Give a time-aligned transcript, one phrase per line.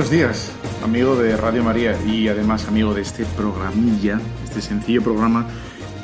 [0.00, 0.50] Buenos días,
[0.82, 5.46] amigo de Radio María y además amigo de este programilla, este sencillo programa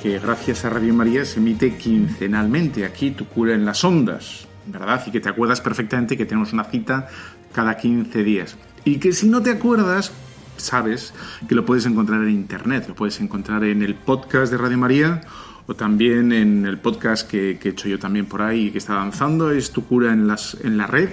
[0.02, 5.02] que gracias a Radio María se emite quincenalmente aquí, Tu cura en las ondas, ¿verdad?
[5.06, 7.08] Y que te acuerdas perfectamente que tenemos una cita
[7.54, 8.58] cada 15 días.
[8.84, 10.12] Y que si no te acuerdas,
[10.58, 11.14] sabes
[11.48, 15.22] que lo puedes encontrar en internet, lo puedes encontrar en el podcast de Radio María
[15.66, 18.92] o también en el podcast que, he hecho yo también por ahí y que está
[18.92, 21.08] avanzando, es Tu cura en, las, en la red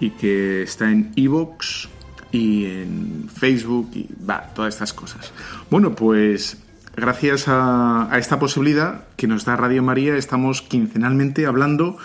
[0.00, 1.90] y que está en Evox
[2.32, 4.08] y en Facebook y
[4.54, 5.32] todas estas cosas.
[5.70, 6.58] Bueno, pues
[6.96, 11.98] gracias a, esta posibilidad que nos da Radio María, estamos quincenalmente hablando,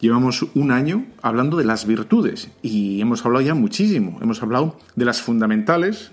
[0.00, 5.04] llevamos un año hablando de las virtudes y hemos hablado ya muchísimo, hemos hablado de
[5.04, 6.12] las fundamentales,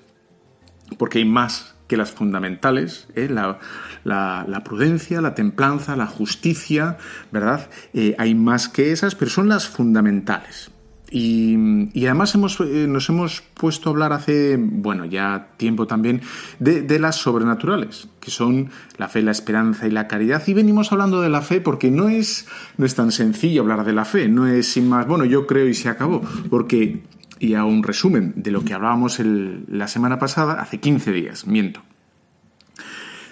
[0.97, 3.27] porque hay más que las fundamentales, ¿eh?
[3.29, 6.97] la, prudencia, la templanza, la justicia,
[7.33, 7.69] ¿verdad?
[7.93, 10.71] Eh, hay más que esas, pero son las fundamentales.
[11.13, 16.21] Y, además eh, nos hemos puesto a hablar hace, bueno, ya tiempo también,
[16.59, 20.41] de, las sobrenaturales, que son la fe, la esperanza y la caridad.
[20.47, 23.91] Y venimos hablando de la fe porque no es, no es tan sencillo hablar de
[23.91, 27.03] la fe, no es sin más, bueno, yo creo y se acabó, porque,
[27.39, 31.81] y a un resumen de lo que hablábamos la semana pasada, hace 15 días, miento.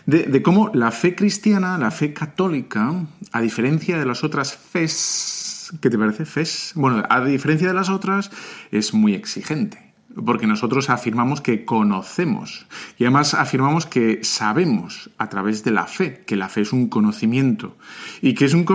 [0.06, 5.39] De, de cómo la fe cristiana, la fe católica, a diferencia de las otras fes,
[5.82, 6.26] ¿Qué te parece?
[6.26, 6.74] FES.
[6.76, 8.32] Bueno, a diferencia de las otras,
[8.72, 9.94] es muy exigente.
[10.26, 12.66] Porque nosotros afirmamos que conocemos.
[12.98, 16.90] Y además afirmamos que sabemos a través de la fe, que la fe es un
[16.90, 17.78] conocimiento.
[18.22, 18.66] Y que es un,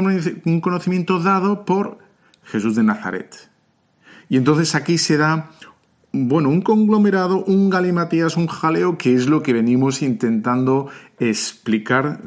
[0.44, 1.98] un conocimiento dado por
[2.44, 3.50] Jesús de Nazaret.
[4.28, 5.50] Y entonces aquí se da
[6.16, 10.88] bueno, un conglomerado, un galimatías, un jaleo, que es lo que venimos intentando
[11.18, 12.20] explicar,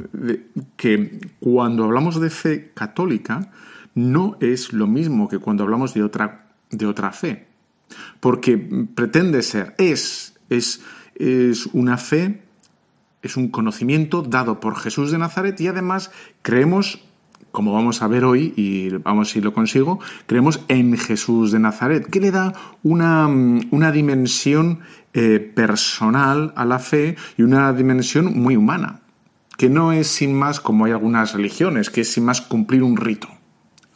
[0.76, 3.50] que cuando hablamos de fe católica,
[3.98, 7.48] no es lo mismo que cuando hablamos de otra, de otra fe.
[8.20, 8.58] Porque
[8.94, 10.82] pretende ser, es, es,
[11.16, 12.44] es una fe,
[13.24, 16.12] es un conocimiento dado por Jesús de Nazaret y además
[16.44, 17.04] creemos,
[17.52, 22.08] como vamos a ver hoy, y vamos si lo consigo, creemos en Jesús de Nazaret,
[22.08, 22.54] que le da
[22.84, 24.82] una, una dimensión
[25.14, 29.00] eh, personal a la fe y una dimensión muy humana,
[29.58, 32.96] que no es sin más como hay algunas religiones, que es sin más cumplir un
[32.96, 33.37] rito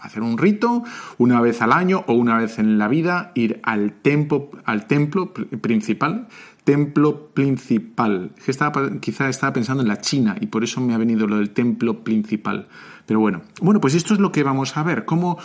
[0.01, 0.83] hacer un rito
[1.17, 5.33] una vez al año o una vez en la vida, ir al templo, al templo
[5.33, 6.27] principal,
[6.63, 8.31] templo principal.
[8.45, 11.51] Estaba, quizá estaba pensando en la China y por eso me ha venido lo del
[11.51, 12.67] templo principal.
[13.05, 15.37] Pero bueno, bueno, pues esto es lo que vamos a ver, cómo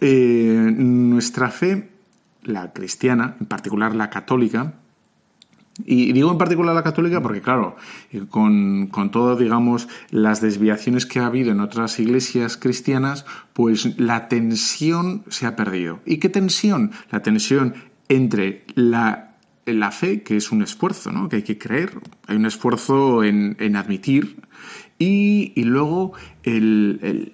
[0.00, 1.90] eh, nuestra fe,
[2.42, 4.74] la cristiana, en particular la católica,
[5.84, 7.76] y digo en particular la católica porque, claro,
[8.10, 13.98] eh, con, con todas, digamos, las desviaciones que ha habido en otras iglesias cristianas, pues
[13.98, 16.00] la tensión se ha perdido.
[16.04, 16.90] ¿Y qué tensión?
[17.10, 17.74] La tensión
[18.08, 19.36] entre la,
[19.66, 21.28] la fe, que es un esfuerzo, ¿no?
[21.28, 24.40] Que hay que creer, hay un esfuerzo en, en admitir,
[24.98, 27.32] y, y luego el, el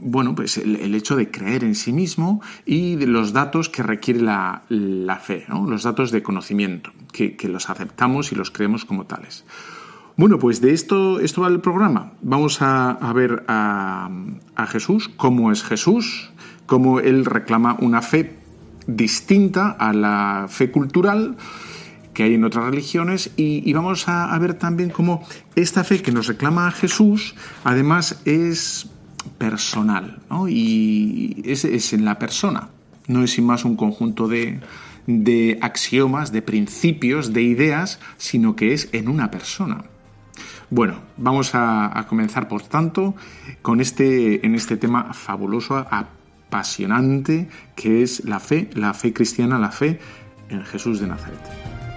[0.00, 4.20] bueno, pues el, hecho de creer en sí mismo y de los datos que requiere
[4.20, 4.62] la,
[5.22, 9.44] fe, los datos de conocimiento, que, los aceptamos y los creemos como tales.
[10.16, 12.12] Bueno, pues de esto, esto va el programa.
[12.22, 14.10] Vamos a, ver a,
[14.68, 16.30] Jesús, cómo es Jesús,
[16.66, 18.36] cómo él reclama una fe
[18.86, 21.36] distinta a la fe cultural
[22.14, 25.24] que hay en otras religiones y, vamos a, a, ver también cómo
[25.54, 28.90] esta fe que nos reclama Jesús además es
[29.38, 30.48] personal, ¿no?
[30.48, 32.68] Y es, es, en la persona,
[33.06, 34.60] no es sin más un conjunto de,
[35.06, 39.84] de axiomas, de principios, de ideas, sino que es en una persona.
[40.70, 43.16] Bueno, vamos a, comenzar, por tanto,
[43.60, 49.72] con este, en este tema fabuloso, apasionante, que es la fe, la fe cristiana, la
[49.72, 49.98] fe
[50.48, 51.89] en Jesús de Nazaret.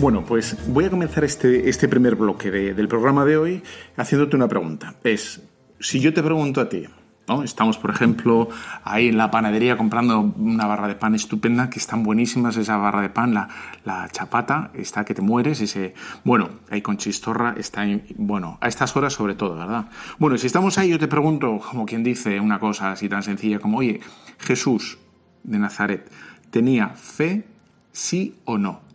[0.00, 3.62] Bueno, pues voy a comenzar este, este primer bloque del programa de hoy
[3.96, 4.94] haciéndote una pregunta.
[5.02, 5.42] Es,
[5.80, 6.84] si yo te pregunto a ti,
[7.26, 7.42] ¿no?
[7.42, 8.48] Estamos, por ejemplo,
[8.84, 13.00] ahí en la panadería comprando una barra de pan estupenda, que están buenísimas esa barra
[13.00, 13.48] de pan, la,
[13.84, 17.84] la chapata, está que te mueres, ese, bueno, ahí con chistorra, está,
[18.18, 19.86] bueno, a estas horas sobre todo, ¿verdad?
[20.20, 23.58] Bueno, si estamos ahí, yo te pregunto, como quien dice una cosa así tan sencilla
[23.58, 23.98] como, oye,
[24.38, 24.98] Jesús
[25.42, 26.08] de Nazaret,
[26.52, 27.48] ¿tenía fe,
[27.90, 28.86] sí o no?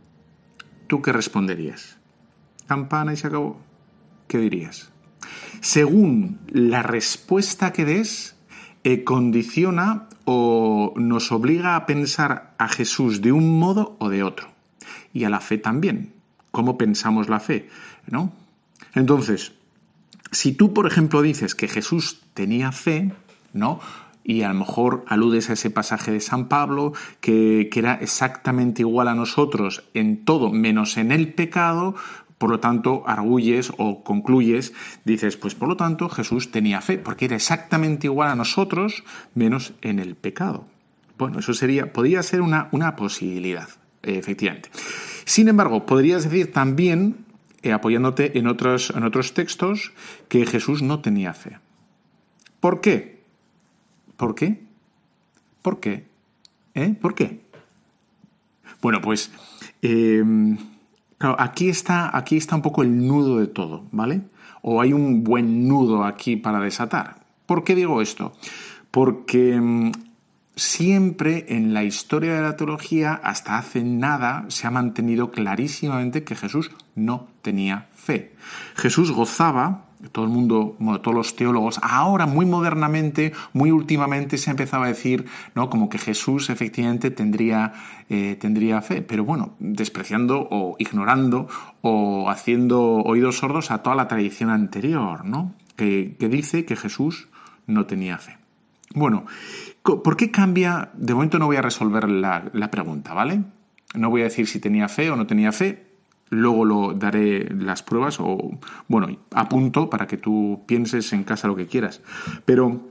[0.93, 1.97] ¿Tú qué responderías?
[2.67, 3.59] Campana y se acabó.
[4.27, 4.91] ¿Qué dirías?
[5.59, 8.35] Según la respuesta que des,
[8.83, 14.49] eh, condiciona o nos obliga a pensar a Jesús de un modo o de otro.
[15.13, 16.13] Y a la fe también.
[16.51, 17.69] ¿Cómo pensamos la fe?
[18.05, 18.31] ¿No?
[18.93, 19.53] Entonces,
[20.29, 23.11] si tú, por ejemplo, dices que Jesús tenía fe,
[23.51, 23.79] ¿no?
[24.23, 29.07] Y a lo mejor aludes a ese pasaje de San Pablo, que, era exactamente igual
[29.09, 31.95] a nosotros en todo menos en el pecado,
[32.37, 34.73] por lo tanto, arguyes o concluyes,
[35.05, 39.03] dices, pues por lo tanto Jesús tenía fe, porque era exactamente igual a nosotros,
[39.33, 40.65] menos en el pecado.
[41.17, 43.69] Bueno, eso sería, podría ser una, una posibilidad,
[44.01, 44.69] efectivamente.
[45.25, 47.25] Sin embargo, podrías decir también,
[47.61, 49.93] eh, apoyándote en en otros textos,
[50.27, 51.59] que Jesús no tenía fe.
[52.59, 53.12] ¿Por qué?
[54.17, 54.63] ¿Por qué?
[55.61, 56.07] ¿Por qué?
[56.73, 56.95] ¿Eh?
[56.99, 57.41] ¿Por qué?
[58.81, 59.31] Bueno, pues
[59.81, 60.57] em,
[61.19, 64.21] aquí está, aquí está un poco el nudo de todo, ¿vale?
[64.61, 67.23] O hay un buen nudo aquí para desatar.
[67.45, 68.33] ¿Por qué digo esto?
[68.91, 69.91] Porque em,
[70.55, 76.35] siempre en la historia de la teología, hasta hace nada, se ha mantenido clarísimamente que
[76.35, 78.33] Jesús no tenía fe.
[78.75, 84.51] Jesús gozaba todo el mundo, todos los teólogos, ahora muy modernamente, muy últimamente se ha
[84.51, 85.69] empezado a decir, ¿no?
[85.69, 87.73] Como que Jesús efectivamente tendría,
[88.09, 91.47] eh, tendría fe, pero bueno, despreciando o ignorando
[91.81, 95.53] o haciendo oídos sordos a toda la tradición anterior, ¿no?
[95.75, 97.27] Que, dice que Jesús
[97.67, 98.37] no tenía fe.
[98.95, 99.25] Bueno,
[99.81, 100.91] ¿por qué cambia?
[100.93, 103.43] De momento no voy a resolver la pregunta, ¿vale?
[103.95, 105.92] No voy a decir si tenía fe o no tenía fe,
[106.33, 111.55] Luego lo daré las pruebas o, bueno, apunto para que tú pienses en casa lo
[111.55, 112.01] que quieras.
[112.45, 112.89] Pero,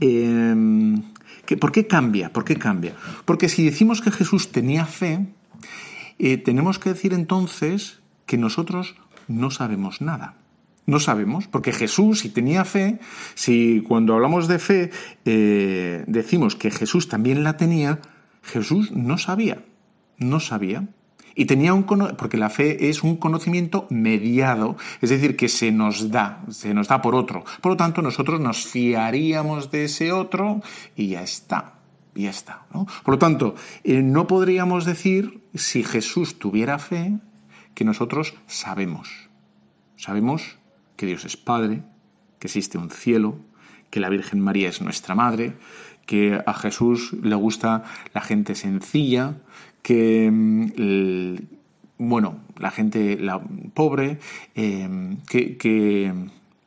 [0.00, 1.02] em,
[1.60, 2.32] ¿por qué cambia?
[2.32, 2.94] ¿Por qué cambia?
[3.24, 5.26] Porque si decimos que Jesús tenía fe,
[6.18, 8.94] eh, tenemos que decir entonces que nosotros
[9.28, 10.36] no sabemos nada.
[10.84, 12.98] No sabemos, porque Jesús, si tenía fe,
[13.34, 14.90] si cuando hablamos de fe
[15.24, 18.00] eh, decimos que Jesús también la tenía,
[18.42, 19.64] Jesús no sabía,
[20.18, 20.88] no sabía.
[21.34, 26.10] Y tenía un porque la fe es un conocimiento mediado, es decir, que se nos
[26.10, 27.44] da, se nos da por otro.
[27.60, 30.60] Por lo tanto, nosotros nos fiaríamos de ese otro
[30.96, 31.74] y ya está.
[32.14, 32.66] Y ya está.
[32.70, 37.18] Por lo tanto, eh, no podríamos decir, si Jesús tuviera fe,
[37.74, 39.28] que nosotros sabemos.
[39.96, 40.58] Sabemos
[40.96, 41.82] que Dios es Padre,
[42.38, 43.38] que existe un cielo,
[43.90, 45.56] que la Virgen María es nuestra Madre,
[46.06, 49.36] que a Jesús le gusta la gente sencilla,
[49.82, 51.36] que mm,
[52.08, 53.40] bueno, la gente la
[53.74, 54.18] pobre,
[54.54, 56.12] em, que,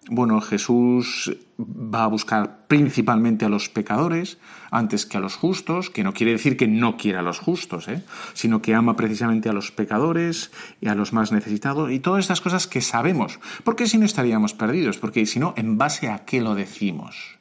[0.09, 4.37] bueno, Jesús va a buscar principalmente a los pecadores
[4.71, 7.87] antes que a los justos, que no quiere decir que no quiera a los justos,
[7.87, 8.03] ¿eh?
[8.33, 12.41] sino que ama precisamente a los pecadores y a los más necesitados y todas estas
[12.41, 13.39] cosas que sabemos.
[13.63, 17.39] Porque si no estaríamos perdidos, porque si no, ¿en base a qué lo decimos?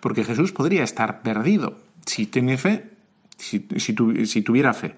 [0.00, 2.91] Porque Jesús podría estar perdido si tiene fe,
[3.42, 3.66] si,
[4.26, 4.94] si, tuviera fe.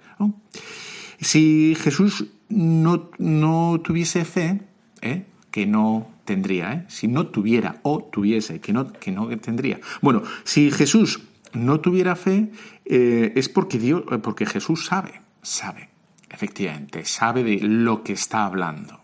[1.20, 4.60] Si Jesús no, no tuviese fe,
[5.00, 5.24] ¿eh?
[5.50, 6.84] que no tendría, ¿eh?
[6.88, 9.80] si no tuviera o tuviese, que no, que no tendría.
[10.02, 11.22] Bueno, si Jesús
[11.54, 12.50] no tuviera fe,
[12.84, 15.88] eh, es porque, Dios, porque Jesús sabe, sabe,
[16.28, 19.00] efectivamente, sabe de lo que está hablando.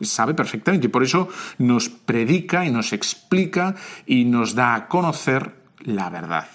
[0.00, 3.74] Sabe perfectamente y por eso nos predica y nos explica
[4.06, 6.48] y nos da a conocer la verdad.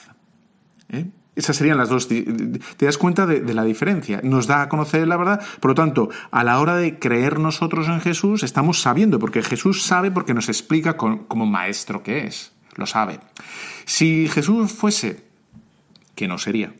[0.89, 1.05] ¿Eh?
[1.35, 2.07] Esas serían las dos.
[2.09, 4.19] ¿Te das cuenta de, la diferencia?
[4.21, 5.41] Nos da a conocer la verdad.
[5.61, 9.83] Por lo tanto, a la hora de creer nosotros en Jesús, estamos sabiendo, porque Jesús
[9.83, 12.51] sabe porque nos explica como maestro que es.
[12.75, 13.19] Lo sabe.
[13.85, 15.23] Si Jesús fuese,
[16.15, 16.73] que no sería,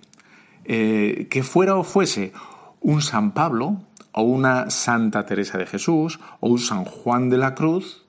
[0.66, 2.34] eh, que fuera o fuese
[2.82, 3.82] un San Pablo,
[4.12, 8.06] o una Santa Teresa de Jesús, o un San Juan de la Cruz,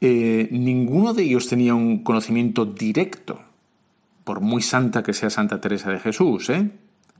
[0.00, 3.51] eh, ninguno de ellos tenía un conocimiento directo
[4.24, 6.70] por muy santa que sea Santa Teresa de Jesús, ¿eh?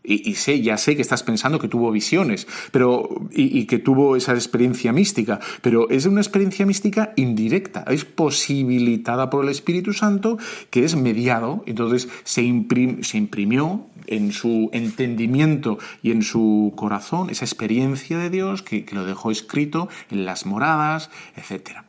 [0.04, 4.32] Y, sé, ya sé que estás pensando que tuvo visiones, pero y, que tuvo esa
[4.32, 10.38] experiencia mística, pero es una experiencia mística indirecta, es posibilitada por el Espíritu Santo,
[10.70, 18.18] que es mediado, entonces se, imprimió en su entendimiento y en su corazón esa experiencia
[18.18, 21.82] de Dios que, lo dejó escrito en las moradas, etc.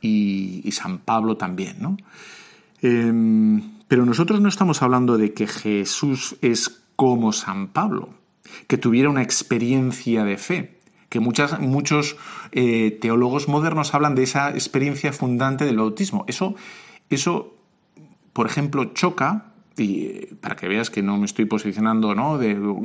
[0.00, 1.98] Y, San Pablo también, ¿no?
[2.80, 3.60] Em,
[3.92, 8.14] pero nosotros no estamos hablando de que Jesús es como San Pablo,
[8.66, 10.80] que tuviera una experiencia de fe,
[11.10, 12.16] que muchos
[12.52, 16.24] eh, teólogos modernos hablan de esa experiencia fundante del bautismo.
[16.26, 16.54] Eso,
[17.10, 17.54] eso
[18.32, 22.40] por ejemplo, choca y eh, para que veas que no me estoy posicionando ¿no?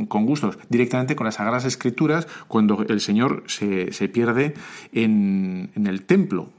[0.09, 4.55] con gustos, directamente con las Sagradas Escrituras cuando el Señor se, pierde
[4.91, 6.49] en, en, el templo.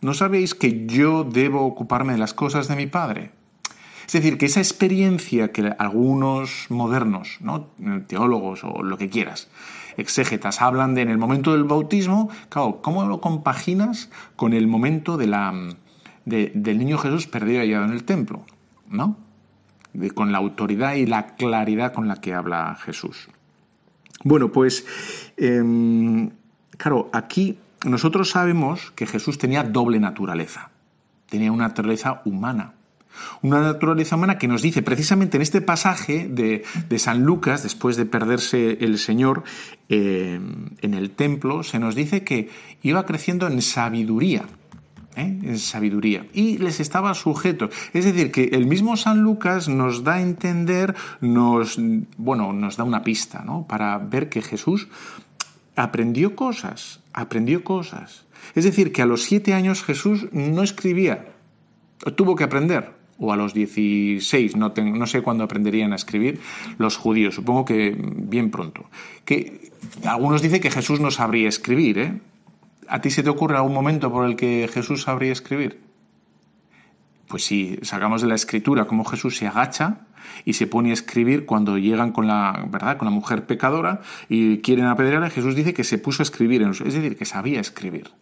[0.00, 3.32] ¿No sabéis que yo debo ocuparme de las cosas de mi Padre?
[4.06, 7.66] Es decir, que esa experiencia que algunos modernos, ¿no?
[8.06, 9.48] teólogos o lo que quieras,
[9.96, 15.16] exégetas, hablan de en el momento del bautismo, claro, ¿cómo lo compaginas con el momento
[15.16, 15.52] de la,
[16.24, 18.44] del niño Jesús perdido allá en el templo?
[18.88, 19.16] ¿No?
[20.14, 23.28] con la autoridad y la claridad con la que habla Jesús.
[24.24, 24.84] Bueno, pues,
[25.38, 26.30] em,
[26.76, 30.70] claro, aquí nosotros sabemos que Jesús tenía doble naturaleza.
[31.30, 32.74] Tenía una naturaleza humana
[33.42, 36.64] una naturaleza humana que nos dice precisamente en este pasaje de,
[36.98, 39.44] San Lucas, después de perderse el Señor
[39.88, 40.40] eh,
[40.82, 42.48] en el templo, se nos dice que
[42.82, 44.44] iba creciendo en sabiduría.
[45.16, 45.38] ¿eh?
[45.42, 47.70] en sabiduría y les estaba sujeto.
[47.92, 51.78] Es decir, que el mismo San Lucas nos da a entender, nos,
[52.16, 53.66] bueno, nos da una pista ¿no?
[53.66, 54.88] para ver que Jesús
[55.74, 58.26] aprendió cosas, aprendió cosas.
[58.54, 61.32] Es decir, que a los siete años Jesús no escribía,
[62.14, 66.40] tuvo que aprender o a los 16, no, no sé cuándo aprenderían a escribir
[66.78, 68.90] los judíos, supongo que bien pronto.
[69.24, 69.70] Que
[70.04, 72.20] algunos dicen que Jesús no sabría escribir, ¿eh?
[72.88, 75.80] ¿A ti se te ocurre algún momento por el que Jesús sabría escribir?
[77.26, 80.06] Pues si sacamos de la escritura cómo Jesús se agacha
[80.44, 82.96] y se pone a escribir cuando llegan con la, ¿verdad?
[82.96, 86.78] con la mujer pecadora y quieren apedrearla, Jesús dice que se puso a escribir, es
[86.78, 88.12] decir, que sabía escribir.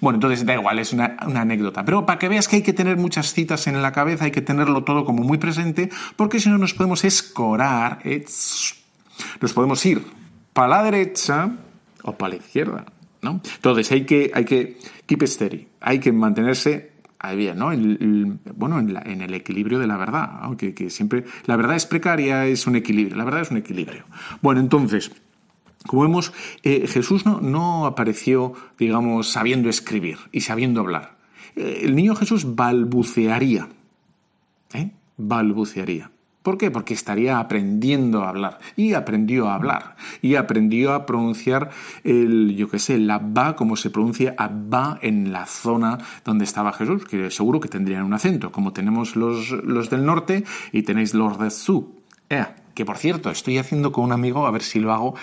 [0.00, 1.84] Bueno, entonces da igual, es una, anécdota.
[1.84, 4.42] Pero para que veas que hay que tener muchas citas en la cabeza, hay que
[4.42, 8.00] tenerlo todo como muy presente, porque si no nos podemos escorar,
[9.40, 10.04] nos podemos ir
[10.52, 11.50] para la derecha
[12.02, 12.84] o para la izquierda.
[13.22, 13.40] ¿no?
[13.56, 17.70] Entonces hay que, hay que keep steady, hay que mantenerse ahí bien, ¿no?
[18.54, 22.66] bueno, en, el equilibrio de la verdad, aunque que siempre la verdad es precaria, es
[22.66, 24.04] un equilibrio, la verdad es un equilibrio.
[24.40, 25.12] Bueno, entonces,
[25.86, 26.32] como vemos,
[26.62, 31.16] eh, Jesús no, apareció, digamos, sabiendo escribir y sabiendo hablar.
[31.56, 33.68] Eh, el niño Jesús balbucearía,
[34.74, 34.90] ¿eh?
[35.16, 36.10] balbucearía.
[36.42, 36.70] ¿Por qué?
[36.70, 38.60] Porque estaría aprendiendo a hablar.
[38.74, 39.96] Y aprendió a hablar.
[40.22, 41.70] Y aprendió a pronunciar
[42.02, 46.72] el, yo qué sé, la ba, como se pronuncia abba en la zona donde estaba
[46.72, 51.12] Jesús, que seguro que tendrían un acento, como tenemos los, los del norte y tenéis
[51.12, 52.00] los de su.
[52.30, 55.14] Eh, que por cierto, estoy haciendo con un amigo, a ver si lo hago,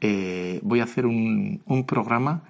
[0.00, 2.42] eh, voy a hacer un, un programa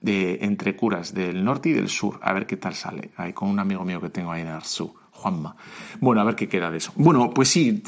[0.00, 3.10] de, entre curas del norte y del sur, a ver qué tal sale.
[3.16, 4.92] Ahí con un amigo mío que tengo ahí en sur.
[5.14, 5.54] Juanma.
[6.00, 6.92] Bueno, a ver qué queda de eso.
[6.96, 7.82] Bueno, pues sí,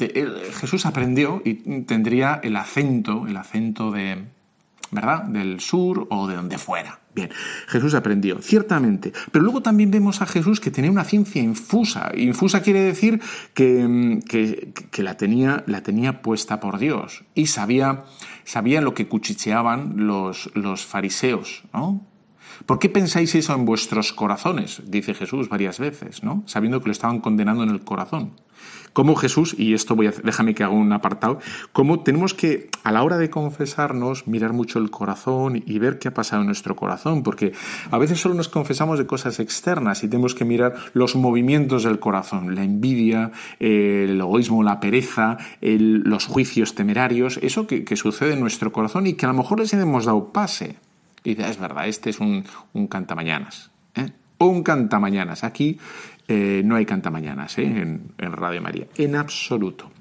[0.59, 4.23] Jesús aprendió y tendría el acento, el acento de,
[4.91, 5.23] ¿verdad?
[5.23, 6.99] Del sur o de donde fuera.
[7.13, 7.29] Bien,
[7.67, 9.11] Jesús aprendió, ciertamente.
[9.31, 12.11] Pero luego también vemos a Jesús que tenía una ciencia infusa.
[12.15, 13.21] Infusa quiere decir
[13.53, 14.21] que,
[14.91, 18.05] que, la, tenía, la tenía puesta por Dios y sabía,
[18.43, 22.05] sabía lo que cuchicheaban los, los fariseos, ¿no?
[22.65, 24.81] ¿Por qué pensáis eso en vuestros corazones?
[24.85, 26.43] Dice Jesús varias veces, ¿no?
[26.47, 28.33] Sabiendo que lo estaban condenando en el corazón.
[28.93, 31.39] Como Jesús, y esto voy a, déjame que haga un apartado,
[31.71, 36.07] cómo tenemos que, a la hora de confesarnos, mirar mucho el corazón y ver qué
[36.07, 37.53] ha pasado en nuestro corazón, porque
[37.91, 41.99] a veces solo nos confesamos de cosas externas y tenemos que mirar los movimientos del
[41.99, 48.71] corazón, la envidia, el egoísmo, la pereza, los juicios temerarios, eso que, sucede en nuestro
[48.71, 50.77] corazón y que a lo mejor les hemos dado pase.
[51.23, 53.71] Y dice, es verdad, este es un, un cantamañanas.
[53.95, 54.11] ¿eh?
[54.39, 55.43] Un cantamañanas.
[55.43, 55.79] Aquí
[56.27, 57.63] eh, no hay cantamañanas ¿eh?
[57.63, 59.91] en, en Radio María, en absoluto.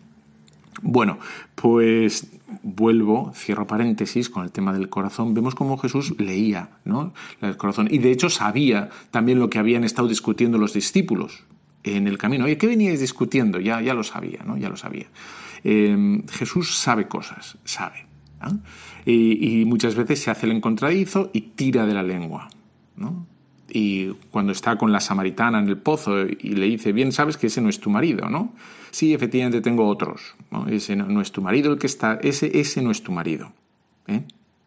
[0.82, 1.18] Bueno,
[1.54, 2.28] pues
[2.62, 5.34] vuelvo, cierro paréntesis con el tema del corazón.
[5.34, 7.14] Vemos cómo Jesús leía ¿no?
[7.40, 11.44] el corazón y de hecho sabía también lo que habían estado discutiendo los discípulos
[11.82, 12.44] en el camino.
[12.44, 13.60] Oye, ¿qué veníais discutiendo?
[13.60, 14.56] Ya, ya lo sabía, ¿no?
[14.56, 15.06] Ya lo sabía.
[15.64, 18.06] Eh, Jesús sabe cosas, sabe.
[19.06, 22.48] Y, y, muchas veces se hace el encontradizo y tira de la lengua.
[22.96, 23.26] ¿no?
[23.76, 27.48] Y cuando está con la samaritana en el pozo y le dice, bien sabes que
[27.48, 28.54] ese no es tu marido, ¿no?
[28.90, 30.34] Sí, efectivamente tengo otros.
[30.68, 33.52] Ese no, es tu marido el que está, ese, ese no es tu marido.
[34.06, 34.22] ¿eh?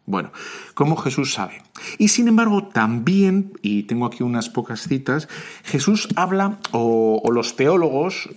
[0.06, 0.30] Bueno,
[0.74, 1.60] como Jesús sabe.
[1.98, 5.28] Y sin embargo, también, y tengo aquí unas pocas citas,
[5.64, 8.28] Jesús habla, o, los teólogos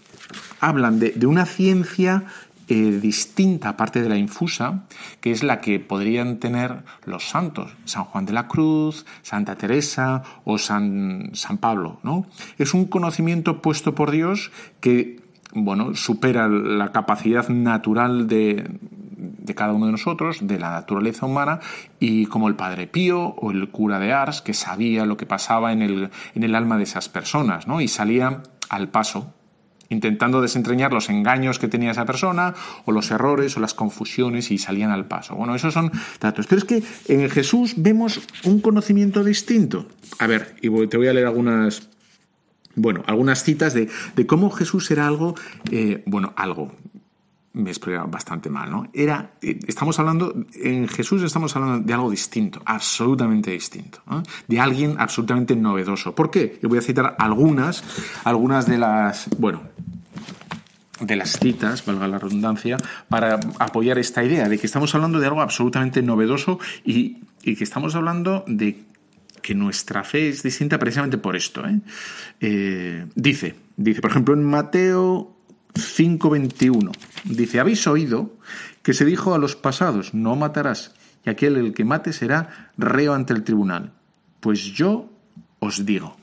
[0.60, 2.26] hablan de una ciencia
[2.68, 4.86] eh, distinta, aparte de la infusa,
[5.20, 10.24] que es la que podrían tener los santos, San Juan de la Cruz, Santa Teresa
[10.46, 12.00] o San, San Pablo.
[12.04, 12.26] ¿no?
[12.58, 15.22] Es un conocimiento puesto por Dios que
[15.56, 18.66] bueno, supera la capacidad natural de,
[19.18, 21.60] de, cada uno de nosotros, de la naturaleza humana,
[22.00, 25.72] y como el Padre Pío o el cura de Ars, que sabía lo que pasaba
[25.72, 27.82] en el, en el alma de esas personas, ¿no?
[27.82, 29.34] y salía al paso
[29.90, 32.54] intentando desentrañar los engaños que tenía esa persona
[32.86, 35.36] o los errores o las confusiones y salían al paso.
[35.36, 36.48] Bueno, esos son datos.
[36.48, 39.88] Pero es que en Jesús vemos un conocimiento distinto.
[40.20, 41.90] A ver, y te voy a leer algunas,
[42.76, 43.90] bueno, algunas citas de,
[44.28, 45.36] cómo Jesús era algo,
[45.72, 46.72] eh, bueno, algo,
[47.54, 48.90] me explica bastante mal, ¿no?
[48.94, 54.00] Era, eh, estamos hablando, en Jesús estamos hablando de algo distinto, absolutamente distinto,
[54.48, 56.16] de alguien absolutamente novedoso.
[56.16, 56.60] ¿Por qué?
[56.62, 57.84] Yo voy a citar algunas,
[58.24, 59.62] algunas de las, bueno,
[61.00, 65.28] de las citas, valga la redundancia, para apoyar esta idea de que estamos hablando de
[65.28, 68.84] algo absolutamente novedoso y, que estamos hablando de
[69.42, 71.68] que nuestra fe es distinta precisamente por esto.
[71.68, 71.80] ¿eh?
[72.40, 75.33] Eh, dice, dice, por ejemplo, en Mateo
[75.74, 76.92] 5.21.
[77.26, 78.38] Dice, habéis oído
[78.82, 80.94] que se dijo a los pasados, no matarás,
[81.26, 83.94] y aquel el que mate será reo ante el tribunal.
[84.40, 85.10] Pues yo
[85.60, 86.18] os digo.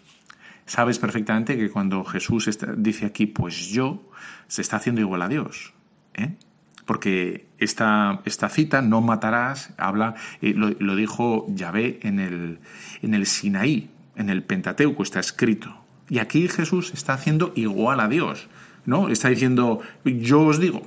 [0.67, 4.09] Sabes perfectamente que cuando Jesús dice aquí, pues yo,
[4.47, 5.73] se está haciendo igual a Dios.
[6.15, 6.37] ¿eh?
[6.85, 12.59] Porque esta, esta, cita, no matarás, habla, eh, lo, dijo Yahvé en el,
[13.03, 15.75] en el Sinaí, en el Pentateuco está escrito.
[16.09, 18.49] Y aquí Jesús está haciendo igual a Dios.
[18.87, 19.09] ¿No?
[19.09, 20.83] Está diciendo, yo os digo,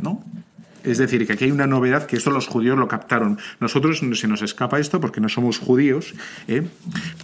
[0.00, 0.24] ¿no?
[0.86, 3.38] Es decir, que aquí hay una novedad que esto los judíos lo captaron.
[3.58, 6.14] Nosotros se nos escapa esto porque no somos judíos,
[6.46, 6.62] ¿eh?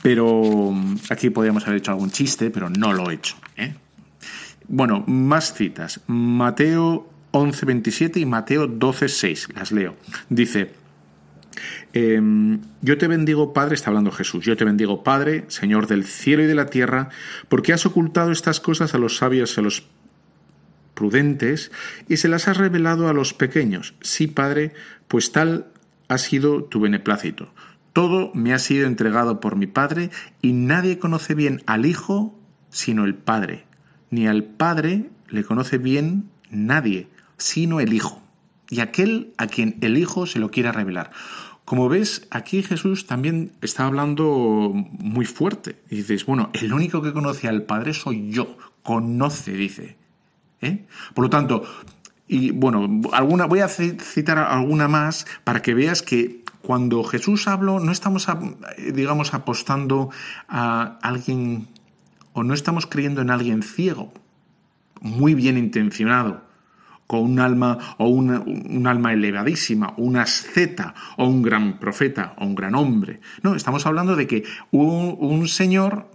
[0.02, 0.74] pero
[1.10, 3.36] aquí podríamos haber hecho algún chiste, pero no lo he hecho.
[3.56, 3.74] ¿eh?
[4.66, 6.00] Bueno, más citas.
[6.08, 9.54] Mateo 11.27 y Mateo 12.6.
[9.54, 9.94] Las leo.
[10.28, 10.72] Dice,
[11.92, 16.42] em, yo te bendigo, Padre, está hablando Jesús, yo te bendigo, Padre, Señor del cielo
[16.42, 17.10] y de la tierra,
[17.48, 19.84] porque has ocultado estas cosas a los sabios a los
[21.02, 21.72] prudentes
[22.08, 23.94] y se las has revelado a los pequeños.
[24.02, 24.72] Sí, Padre,
[25.08, 25.66] pues tal
[26.06, 27.52] ha sido tu beneplácito.
[27.92, 30.10] Todo me ha sido entregado por mi Padre
[30.42, 32.38] y nadie conoce bien al Hijo
[32.70, 33.66] sino el Padre,
[34.10, 38.22] ni al Padre le conoce bien nadie sino el Hijo,
[38.70, 41.10] y aquel a quien el Hijo se lo quiera revelar.
[41.64, 45.80] Como ves, aquí Jesús también está hablando muy fuerte.
[45.90, 48.56] Y dices, bueno, el único que conoce al Padre soy yo.
[48.82, 49.96] Conoce, dice.
[50.62, 50.86] ¿Eh?
[51.14, 51.64] Por lo tanto,
[52.26, 57.92] y bueno, voy a citar alguna más para que veas que cuando Jesús habló, no
[57.92, 58.26] estamos,
[58.94, 60.10] digamos, apostando
[60.48, 61.68] a alguien
[62.32, 64.12] o no estamos creyendo en alguien ciego,
[65.00, 66.42] muy bien intencionado,
[67.06, 72.54] con un alma o un alma elevadísima, una asceta o un gran profeta o un
[72.54, 73.20] gran hombre.
[73.42, 76.08] No, estamos hablando de que hubo un señor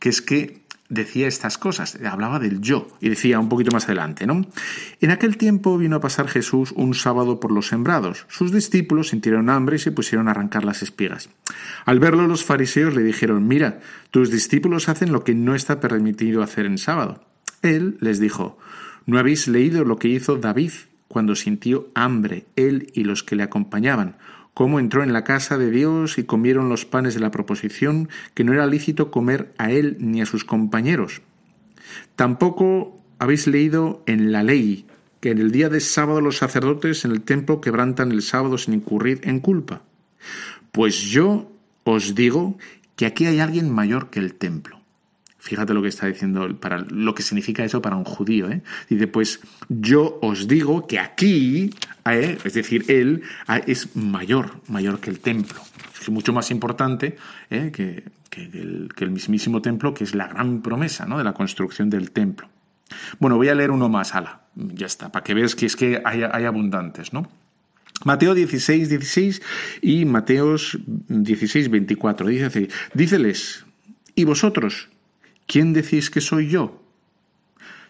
[0.00, 0.59] que es que
[0.90, 4.44] decía estas cosas, hablaba del yo, y decía un poquito más adelante, ¿no?
[5.00, 8.26] En aquel tiempo vino a pasar Jesús un sábado por los sembrados.
[8.28, 11.30] Sus discípulos sintieron hambre y se pusieron a arrancar las espigas.
[11.86, 16.42] Al verlo los fariseos le dijeron, mira, tus discípulos hacen lo que no está permitido
[16.42, 17.24] hacer en sábado.
[17.62, 18.58] Él les dijo,
[19.06, 20.72] ¿no habéis leído lo que hizo David
[21.08, 24.16] cuando sintió hambre, él y los que le acompañaban?
[24.60, 28.44] Cómo entró en la casa de Dios y comieron los panes de la proposición que
[28.44, 31.22] no era lícito comer a él ni a sus compañeros.
[32.14, 34.84] Tampoco habéis leído en la ley
[35.20, 38.74] que en el día de sábado los sacerdotes en el templo quebrantan el sábado sin
[38.74, 39.80] incurrir en culpa.
[40.72, 41.50] Pues yo
[41.84, 42.58] os digo
[42.96, 44.79] que aquí hay alguien mayor que el templo.
[45.40, 48.50] Fíjate lo que está diciendo, para lo que significa eso para un judío.
[48.50, 48.62] ¿eh?
[48.90, 51.70] Dice, pues yo os digo que aquí,
[52.04, 52.36] ¿eh?
[52.44, 55.58] es decir, él ah, es mayor, mayor que el templo.
[55.98, 57.16] Es mucho más importante
[57.48, 57.72] ¿eh?
[57.72, 58.04] que,
[58.36, 61.16] el, mismísimo templo, que es la gran promesa ¿no?
[61.16, 62.48] de la construcción del templo.
[63.18, 66.02] Bueno, voy a leer uno más, ala, ya está, para que veas que es que
[66.04, 67.30] hay, hay abundantes, ¿no?
[68.04, 69.42] Mateo 16, 16
[69.82, 72.26] y Mateos 16, 24.
[72.26, 73.66] Dice díceles,
[74.14, 74.88] ¿y vosotros
[75.50, 76.80] ¿Quién decís que soy yo?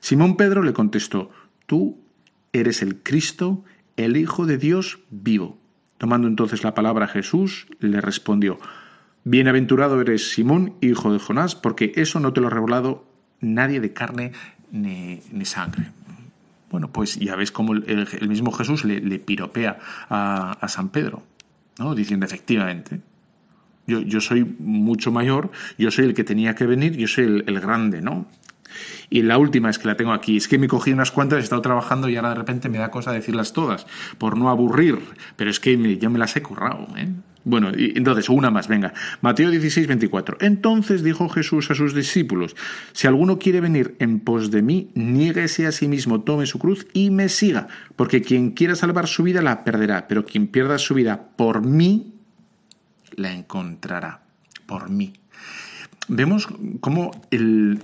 [0.01, 1.31] Simón Pedro le contestó,
[1.67, 2.01] Tú
[2.55, 3.67] eres el Cristo,
[3.99, 5.59] el Hijo de Dios vivo.
[5.99, 8.59] Tomando entonces la palabra Jesús, le respondió,
[9.25, 13.05] Bienaventurado eres Simón, hijo de Jonás, porque eso no te lo ha revelado
[13.43, 14.33] nadie de carne
[14.73, 15.91] ni, sangre.
[16.71, 21.25] Bueno, pues ya ves cómo el, mismo Jesús le, piropea a, a, San Pedro,
[21.79, 21.95] ¿no?
[21.95, 23.03] diciendo efectivamente,
[23.99, 28.01] yo, soy mucho mayor, yo soy el que tenía que venir, yo soy el, grande,
[28.01, 28.27] ¿no?
[29.11, 30.37] Y la última es que la tengo aquí.
[30.37, 32.91] Es que me cogí unas cuantas, he estado trabajando y ahora de repente me da
[32.91, 33.87] cosa decirlas todas,
[34.19, 35.01] por no aburrir.
[35.37, 36.87] Pero es que ya me las he currado.
[36.97, 37.09] ¿eh?
[37.43, 38.93] Bueno, entonces, una más, venga.
[39.23, 40.39] Mateo 16, 24.
[40.41, 42.55] Entonces dijo Jesús a sus discípulos,
[42.93, 46.87] si alguno quiere venir en pos de mí, niéguese a sí mismo, tome su cruz
[46.93, 50.95] y me siga, porque quien quiera salvar su vida la perderá, pero quien pierda su
[50.95, 52.20] vida por mí,
[53.21, 54.23] la encontrará
[54.67, 55.13] por mí.
[56.09, 56.49] Vemos
[56.81, 57.83] cómo el...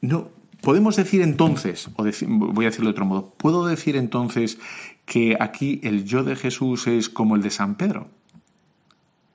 [0.00, 0.28] No,
[0.60, 4.58] podemos decir entonces, o voy a decirlo de otro modo, ¿puedo decir entonces
[5.06, 8.08] que aquí el yo de Jesús es como el de San Pedro?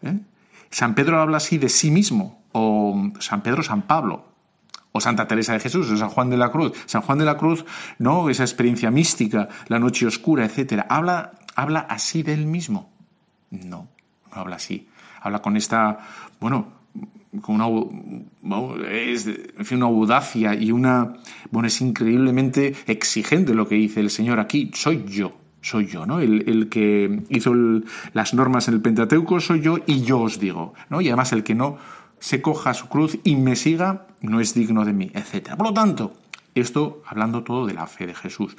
[0.02, 0.20] ¿Eh?
[0.70, 4.26] San Pedro habla así de sí mismo, o San Pedro, San Pablo,
[4.92, 6.74] o Santa Teresa de Jesús, o San Juan de la Cruz.
[6.86, 7.66] San Juan de la Cruz,
[8.00, 10.86] no, esa experiencia mística, la noche oscura, etcétera.
[10.90, 12.92] ¿Habla, habla así de él mismo?
[13.50, 13.88] No,
[14.32, 14.88] no habla así
[15.24, 16.00] habla con esta,
[16.40, 16.68] bueno,
[17.42, 21.14] con una, es, en fin, una audacia y una,
[21.50, 26.20] bueno, es increíblemente exigente lo que dice el Señor aquí, soy yo, soy yo, ¿no?
[26.20, 27.54] El, que hizo
[28.14, 31.02] las normas en el Pentateuco soy yo y yo os digo, ¿no?
[31.02, 31.78] Y además el que no
[32.20, 35.56] se coja su cruz y me siga no es digno de mí, etc.
[35.58, 36.14] Por lo tanto,
[36.54, 38.56] esto hablando todo de la fe de Jesús,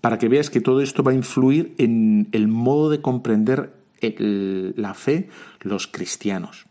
[0.00, 3.81] para que veas que todo esto va a influir en el modo de comprender
[4.18, 5.28] la fe
[5.60, 6.66] los cristianos,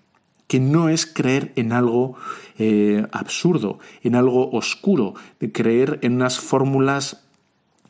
[0.48, 2.16] que no es creer en algo
[2.58, 7.24] eh, absurdo, en algo oscuro, de creer en unas fórmulas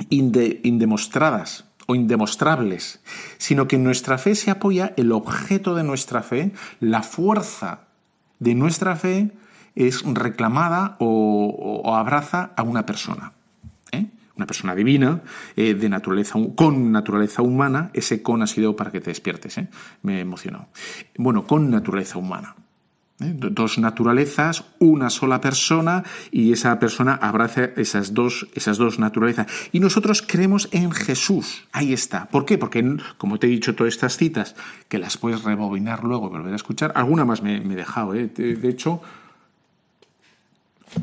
[0.10, 3.02] indemostradas o indemostrables,
[3.38, 7.88] sino que en nuestra fe se apoya el objeto de nuestra fe, la fuerza
[8.40, 9.32] de nuestra fe
[9.76, 13.34] es reclamada o abraza a una persona
[14.36, 15.22] una persona divina,
[15.56, 19.68] eh, de naturaleza, con naturaleza humana, ese con ha sido para que te despiertes, ¿eh?
[20.04, 20.70] me emocionó.
[21.18, 22.56] Bueno, con naturaleza humana.
[23.20, 23.34] ¿eh?
[23.36, 29.48] Dos naturalezas, una sola persona, y esa persona abraza esas dos, esas dos naturalezas.
[29.72, 31.68] Y nosotros creemos en Jesús.
[31.72, 32.26] Ahí está.
[32.28, 32.58] ¿Por qué?
[32.58, 34.56] Porque, como te he dicho, todas estas citas,
[34.88, 38.14] que las puedes rebobinar luego y volver a escuchar, alguna más me, he dejado.
[38.14, 39.02] De hecho,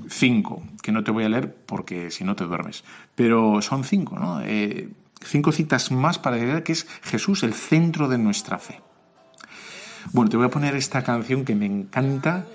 [0.09, 4.19] cinco, que no te voy a leer porque si no te duermes, pero son cinco,
[4.19, 4.41] ¿no?
[4.43, 4.89] Eh,
[5.25, 8.81] cinco citas más para decir que es Jesús el centro de nuestra fe.
[10.13, 12.47] Bueno, te voy a poner esta canción que me encanta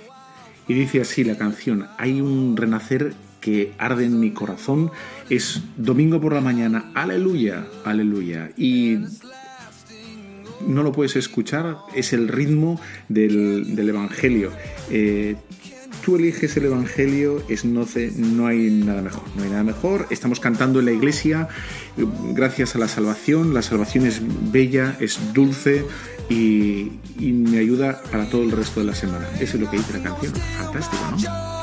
[0.67, 4.91] y dice así la canción, hay un renacer que arde en mi corazón,
[5.29, 8.99] es domingo por la mañana, aleluya, aleluya, y
[10.65, 14.51] no lo puedes escuchar, es el ritmo del, Evangelio.
[14.89, 15.35] Eh,
[16.03, 17.85] tú eliges el Evangelio, es no,
[18.17, 19.23] no hay nada mejor.
[19.35, 20.07] No hay nada mejor.
[20.09, 21.47] Estamos cantando en la iglesia
[22.33, 23.53] gracias a la salvación.
[23.53, 25.85] La salvación es bella, es dulce
[26.29, 29.27] y, y me ayuda para todo el resto de la semana.
[29.39, 30.33] Eso es lo que dice la canción.
[30.33, 31.62] Fantástico, ¿no?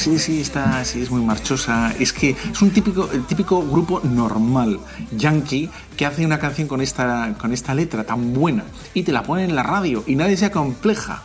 [0.00, 1.94] Sí, sí, está, sí, es muy marchosa.
[1.98, 4.80] Es que es un típico, el típico grupo normal,
[5.12, 9.22] yankee, que hace una canción con esta, con esta letra tan buena y te la
[9.22, 11.22] pone en la radio y nadie se acompleja.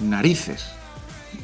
[0.00, 0.77] Narices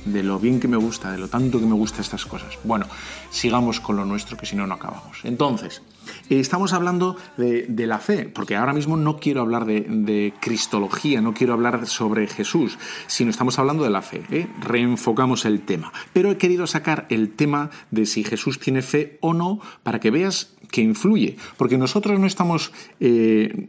[0.04, 2.58] de lo bien que me gusta, de lo tanto que me gustan estas cosas.
[2.64, 2.86] Bueno,
[3.30, 5.18] sigamos con lo nuestro, que si no, no acabamos.
[5.24, 5.82] Entonces,
[6.28, 11.34] eh, estamos hablando de, la fe, porque ahora mismo no quiero hablar de, cristología, no
[11.34, 14.22] quiero hablar sobre Jesús, sino estamos hablando de la fe.
[14.30, 14.46] ¿eh?
[14.60, 15.92] Reenfocamos el tema.
[16.12, 20.10] Pero he querido sacar el tema de si Jesús tiene fe o no, para que
[20.10, 22.72] veas que influye, porque nosotros no estamos...
[23.00, 23.68] Eh,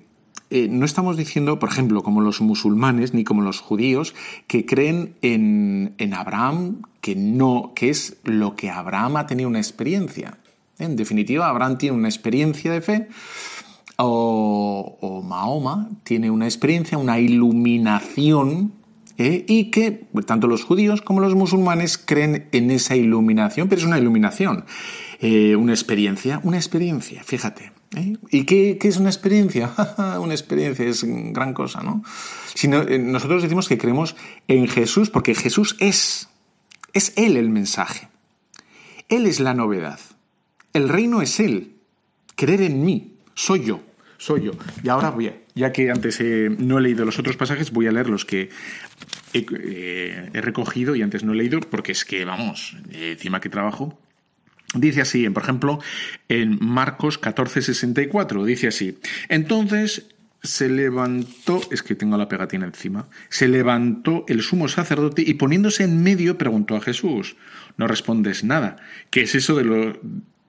[0.52, 4.14] eh, no estamos diciendo, por ejemplo, como los musulmanes ni como los judíos,
[4.48, 10.38] que creen en, Abraham, que no, que es lo que Abraham ha tenido una experiencia.
[10.78, 13.08] En definitiva, Abraham tiene una experiencia de fe,
[13.98, 18.74] o, Mahoma tiene una experiencia, una iluminación,
[19.18, 19.46] ¿eh?
[19.48, 23.98] y que tanto los judíos como los musulmanes creen en esa iluminación, pero es una
[23.98, 24.66] iluminación,
[25.22, 27.75] eh, una experiencia, una experiencia, fíjate.
[27.96, 28.18] ¿Eh?
[28.32, 29.72] ¿Y qué, es una experiencia?
[30.20, 32.04] una experiencia es gran cosa, ¿no?
[32.62, 34.16] Eh, nosotros decimos que creemos
[34.48, 36.30] en Jesús porque Jesús es,
[36.94, 38.10] es Él el mensaje.
[39.10, 40.00] Él es la novedad.
[40.74, 41.76] El reino es Él.
[42.36, 43.14] Creer en mí.
[43.34, 43.82] Soy yo.
[44.18, 44.52] Soy yo.
[44.84, 47.88] Y ahora voy a, ya que antes eh, no he leído los otros pasajes, voy
[47.88, 48.50] a leer los que
[49.34, 54.00] he, he, recogido y antes no he leído porque es que, vamos, encima que trabajo,
[54.76, 55.80] Dice así, por ejemplo,
[56.28, 58.98] en Marcos 14:64, dice así,
[59.30, 60.08] entonces
[60.44, 65.84] se levantó, es que tengo la pegatina encima, se levantó el sumo sacerdote y poniéndose
[65.84, 67.36] en medio preguntó a Jesús,
[67.78, 68.78] no respondes nada,
[69.10, 70.00] ¿qué es eso de lo,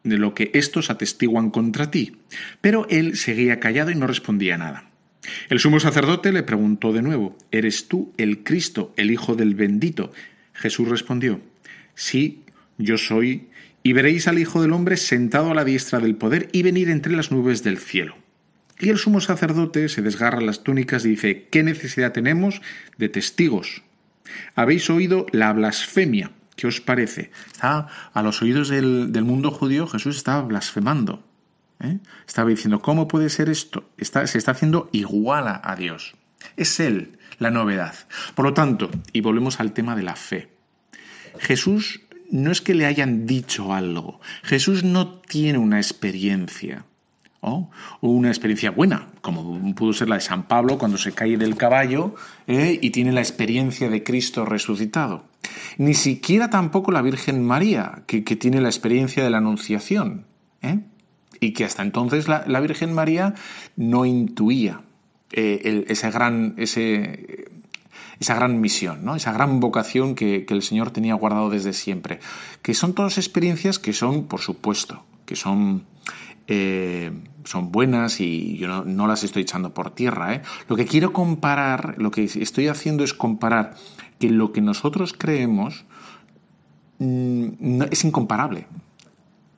[0.05, 2.19] de lo que estos atestiguan contra ti?
[2.61, 4.91] Pero él seguía callado y no respondía nada.
[5.49, 10.13] El sumo sacerdote le preguntó de nuevo, ¿eres tú el Cristo, el Hijo del bendito?
[10.53, 11.41] Jesús respondió,
[11.95, 12.45] sí,
[12.79, 13.49] yo soy
[13.87, 17.15] y veréis al Hijo del Hombre sentado a la diestra del poder y venir entre
[17.15, 18.17] las nubes del cielo.
[18.81, 22.63] Y el sumo sacerdote se desgarra las túnicas y dice, ¿qué necesidad tenemos
[22.99, 23.85] de testigos?
[24.57, 26.33] Habéis oído la blasfemia.
[26.57, 27.31] ¿Qué os parece?
[27.61, 31.25] A los oídos del, mundo judío, Jesús estaba blasfemando.
[31.79, 31.99] ¿eh?
[32.27, 33.89] Estaba diciendo, ¿cómo puede ser esto?
[33.99, 36.17] Está, se está haciendo igual a Dios.
[36.57, 37.95] Es Él la novedad.
[38.35, 40.49] Por lo tanto, y volvemos al tema de la fe.
[41.39, 44.21] Jesús no es que le hayan dicho algo.
[44.43, 46.85] Jesús no tiene una experiencia.
[47.41, 51.55] o una experiencia buena, como pudo ser la de San Pablo cuando se cae del
[51.55, 52.17] caballo
[52.49, 52.77] ¿eh?
[52.83, 55.27] y tiene la experiencia de Cristo resucitado.
[55.79, 60.27] Ni siquiera tampoco la Virgen María, que, tiene la experiencia de la Anunciación.
[60.61, 60.81] ¿eh?
[61.39, 63.35] Y que hasta entonces la, Virgen María
[63.77, 64.81] no intuía.
[65.31, 67.46] eh, ese gran, ese,
[68.21, 69.17] esa gran misión, ¿no?
[69.17, 72.21] esa gran vocación que, el Señor tenía guardado desde siempre.
[72.63, 75.85] Que son todas experiencias que son, por supuesto, que son,
[76.47, 77.13] eh,
[77.45, 80.35] son buenas y yo no, las estoy echando por tierra.
[80.35, 80.43] ¿eh?
[80.69, 83.75] Lo que quiero comparar, lo que estoy haciendo es comparar
[84.19, 85.85] que lo que nosotros creemos
[86.99, 88.67] mm, es incomparable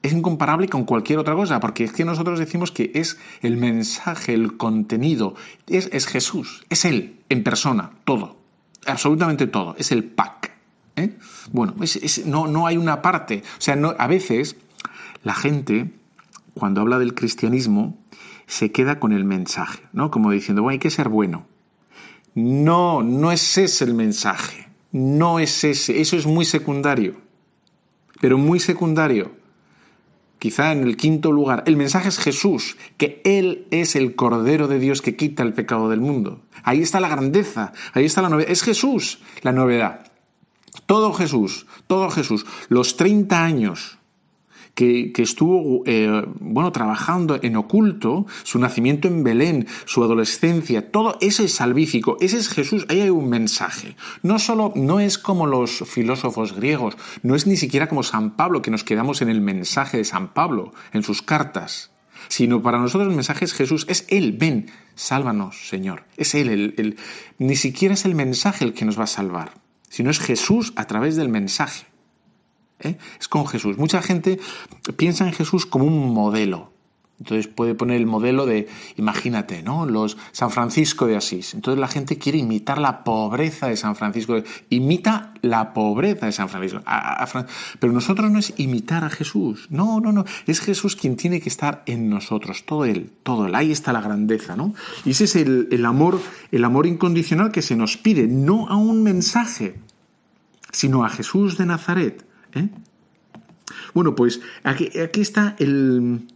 [0.00, 4.32] es incomparable con cualquier otra cosa, porque es que nosotros decimos que es el mensaje,
[4.32, 5.34] el contenido,
[5.66, 8.37] es, es Jesús, es Él en persona, todo
[8.88, 10.52] absolutamente todo, es el pack.
[10.96, 11.16] ¿eh?
[11.52, 11.74] Bueno,
[12.26, 14.56] no, no, hay una parte, o sea, a veces
[15.22, 15.92] la gente,
[16.54, 17.98] cuando habla del cristianismo,
[18.46, 20.10] se queda con el mensaje, ¿no?
[20.10, 21.46] Como diciendo, bueno, hay que ser bueno.
[22.34, 27.16] No, no es ese el mensaje, no es ese, eso es muy secundario,
[28.20, 29.37] pero muy secundario
[30.38, 34.78] quizá en el quinto lugar, el mensaje es Jesús, que Él es el Cordero de
[34.78, 36.42] Dios que quita el pecado del mundo.
[36.62, 38.50] Ahí está la grandeza, ahí está la novedad.
[38.50, 40.10] Es Jesús la novedad.
[40.86, 42.46] Todo Jesús, todo Jesús.
[42.68, 43.97] Los 30 años
[44.78, 51.46] que, estuvo eh, bueno, trabajando en oculto, su nacimiento en Belén, su adolescencia, todo ese
[51.46, 53.96] es salvífico, ese es Jesús, ahí hay un mensaje.
[54.22, 58.62] No solo, no es como los filósofos griegos, no es ni siquiera como San Pablo,
[58.62, 61.90] que nos quedamos en el mensaje de San Pablo, en sus cartas
[62.28, 66.04] sino para nosotros el mensaje es Jesús, es Él, ven, sálvanos, Señor.
[66.18, 66.98] Es Él, el,
[67.38, 69.52] ni siquiera es el mensaje el que nos va a salvar,
[69.88, 71.86] sino es Jesús a través del mensaje.
[72.80, 72.98] ¿Eh?
[73.18, 73.78] Es con Jesús.
[73.78, 74.38] Mucha gente
[74.96, 76.72] piensa en Jesús como un modelo.
[77.20, 79.86] Entonces puede poner el modelo de, imagínate, ¿no?
[79.86, 81.52] Los San Francisco de Asís.
[81.52, 84.40] Entonces la gente quiere imitar la pobreza de San Francisco.
[84.68, 86.80] Imita la pobreza de San Francisco.
[87.80, 89.66] Pero nosotros no es imitar a Jesús.
[89.68, 90.24] No, no, no.
[90.46, 92.64] Es Jesús quien tiene que estar en nosotros.
[92.64, 93.54] Todo él, todo él.
[93.56, 94.74] Ahí está la grandeza, ¿no?
[95.04, 96.20] Y ese es el, amor,
[96.52, 98.28] el amor incondicional que se nos pide.
[98.28, 99.80] No a un mensaje,
[100.70, 102.27] sino a Jesús de Nazaret.
[102.58, 102.68] ¿Eh?
[103.94, 106.26] Bueno, pues aquí, está el...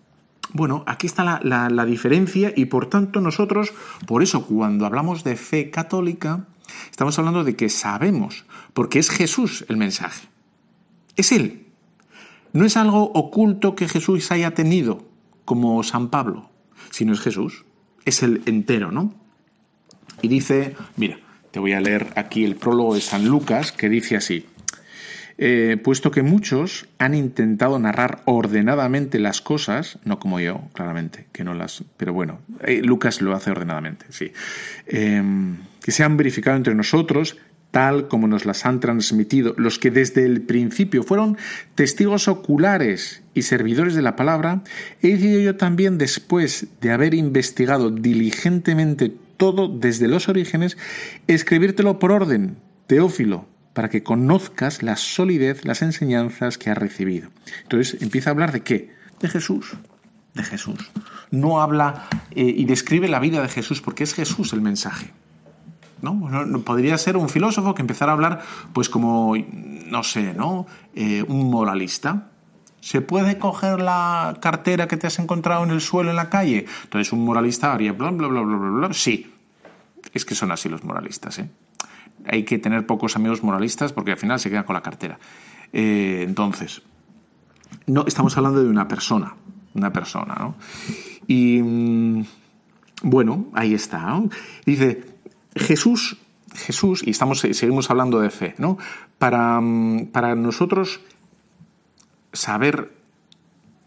[0.52, 3.72] Bueno, aquí está la, la, diferencia y por tanto nosotros,
[4.06, 6.46] por eso cuando hablamos de fe católica,
[6.90, 10.28] estamos hablando de que sabemos, porque es Jesús el mensaje.
[11.16, 11.66] Es Él.
[12.52, 15.06] No es algo oculto que Jesús haya tenido,
[15.46, 16.50] como San Pablo,
[16.90, 17.64] sino es Jesús.
[18.04, 19.14] Es el entero, ¿no?
[20.20, 21.18] Y dice, mira,
[21.50, 24.46] te voy a leer aquí el prólogo de San Lucas, que dice así.
[25.38, 31.45] Eh, puesto que muchos han intentado narrar ordenadamente las cosas, no como yo, claramente, que
[31.45, 31.85] no las.
[31.97, 34.33] Pero bueno, eh, Lucas lo hace ordenadamente, sí.
[34.87, 37.38] Em, que se han verificado entre nosotros,
[37.73, 41.38] tal como nos las han transmitido los que desde el principio fueron
[41.75, 44.62] testigos oculares y servidores de la palabra,
[45.01, 50.77] he decidido yo también, después de haber investigado diligentemente todo desde los orígenes,
[51.27, 57.30] escribírtelo por orden, Teófilo, para que conozcas la solidez, las enseñanzas que has recibido.
[57.62, 58.94] Entonces empieza a hablar de qué?
[59.20, 59.72] De Jesús.
[60.35, 60.78] De Jesús.
[61.30, 65.12] No habla eh, y describe la vida de Jesús porque es Jesús el mensaje.
[66.02, 66.28] ¿no?
[66.64, 70.66] Podría ser un filósofo que empezara a hablar, pues como, no sé, ¿no?
[70.94, 72.28] Eh, un moralista.
[72.80, 76.66] ¿Se puede coger la cartera que te has encontrado en el suelo en la calle?
[76.82, 78.92] Entonces un moralista haría bla, bla, bla, bla, bla, bla.
[78.92, 79.32] Sí.
[80.12, 81.48] Es que son así los moralistas, ¿eh?
[82.26, 85.18] Hay que tener pocos amigos moralistas porque al final se quedan con la cartera.
[85.72, 86.82] Eh, entonces,
[87.87, 89.35] no estamos hablando de una persona,
[89.74, 90.54] una persona, ¿no?
[91.26, 92.24] Y mm,
[93.02, 94.20] bueno, ahí está,
[94.66, 95.04] Dice,
[95.54, 96.18] Jesús,
[96.54, 98.78] Jesús, y estamos, seguimos hablando de fe, ¿no?
[99.18, 101.00] Para, mm, para nosotros
[102.32, 103.01] saber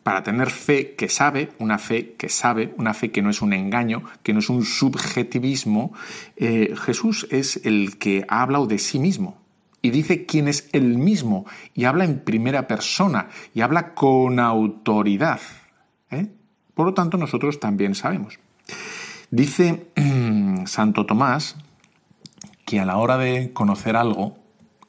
[0.05, 3.53] para tener fe que sabe, una fe que sabe, una fe que no es un
[3.53, 5.93] engaño, que no es un subjetivismo,
[6.35, 9.41] eh, Jesús es el que ha hablado de sí mismo
[9.81, 15.39] y dice quién es él mismo y habla en primera persona y habla con autoridad.
[16.11, 16.27] ¿eh?
[16.75, 18.37] Por lo tanto, nosotros también sabemos.
[19.31, 19.87] Dice
[20.67, 21.55] Santo Tomás
[22.63, 24.37] que a la hora de conocer algo,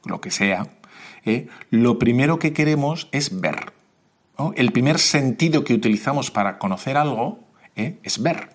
[0.05, 0.67] lo que sea,
[1.25, 1.47] ¿eh?
[1.71, 3.76] lo primero que queremos es ver.
[4.55, 7.39] El primer sentido que utilizamos para conocer algo
[7.75, 7.99] ¿eh?
[8.03, 8.49] es ver.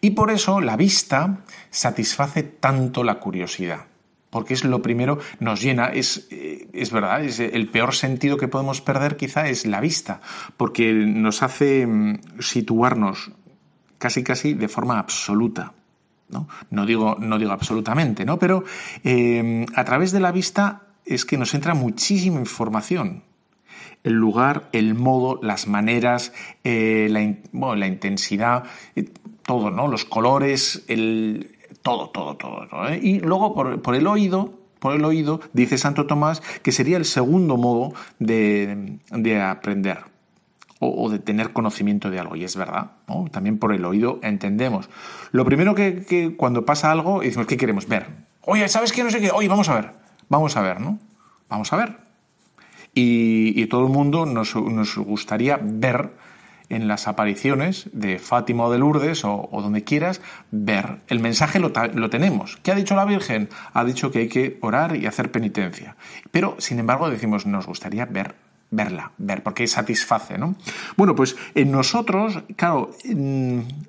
[0.00, 3.86] Y por eso la vista satisface tanto la curiosidad,
[4.30, 8.48] porque es lo primero, nos llena, es, eh, es verdad, es el peor sentido que
[8.48, 10.20] podemos perder quizá es la vista,
[10.56, 13.32] porque nos hace mm, situarnos
[13.98, 15.72] casi casi de forma absoluta.
[16.28, 18.38] No, no, digo, no digo absolutamente, ¿no?
[18.38, 18.64] pero
[19.04, 23.22] eh, a través de la vista es que nos entra muchísima información
[24.04, 26.32] el lugar, el modo, las maneras,
[26.62, 28.64] eh, la, intensidad.
[28.94, 29.08] Eh,
[29.44, 29.88] todo, ¿no?
[29.88, 31.50] Los colores, el,
[31.82, 32.88] todo, todo, todo.
[32.88, 33.00] ¿eh?
[33.02, 37.56] Y luego por, el oído, por el oído, dice Santo Tomás que sería el segundo
[37.56, 38.98] modo de,
[39.42, 39.98] aprender
[40.80, 42.36] o, de tener conocimiento de algo.
[42.36, 43.26] Y es verdad, ¿no?
[43.30, 44.88] También por el oído entendemos.
[45.32, 47.88] Lo primero que, cuando pasa algo, decimos, ¿qué queremos?
[47.88, 48.06] Ver.
[48.42, 49.02] Oye, ¿sabes qué?
[49.02, 49.30] No sé qué.
[49.30, 49.92] Oye, vamos a ver.
[50.28, 50.98] Vamos a ver, ¿no?
[51.48, 52.03] Vamos a ver.
[52.94, 56.10] Y, todo el mundo nos, gustaría ver
[56.68, 60.20] en las apariciones de Fátima o de Lourdes o, donde quieras
[60.50, 61.00] ver.
[61.08, 62.58] El mensaje lo, tenemos.
[62.62, 63.48] ¿Qué ha dicho la Virgen?
[63.72, 65.96] Ha dicho que hay que orar y hacer penitencia.
[66.30, 68.36] Pero, sin embargo, decimos, nos gustaría ver
[68.70, 70.56] verla, ver, porque satisface, ¿no?
[70.96, 72.90] Bueno, pues en nosotros, claro,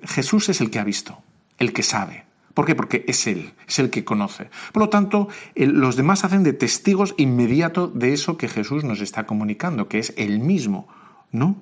[0.04, 1.18] Jesús es el que ha visto,
[1.58, 2.25] el que sabe.
[2.56, 2.74] ¿Por qué?
[2.74, 4.48] Porque es Él, es el que conoce.
[4.72, 9.26] Por lo tanto, los demás hacen de testigos inmediato de eso que Jesús nos está
[9.26, 10.88] comunicando, que es Él mismo.
[11.32, 11.56] ¿no?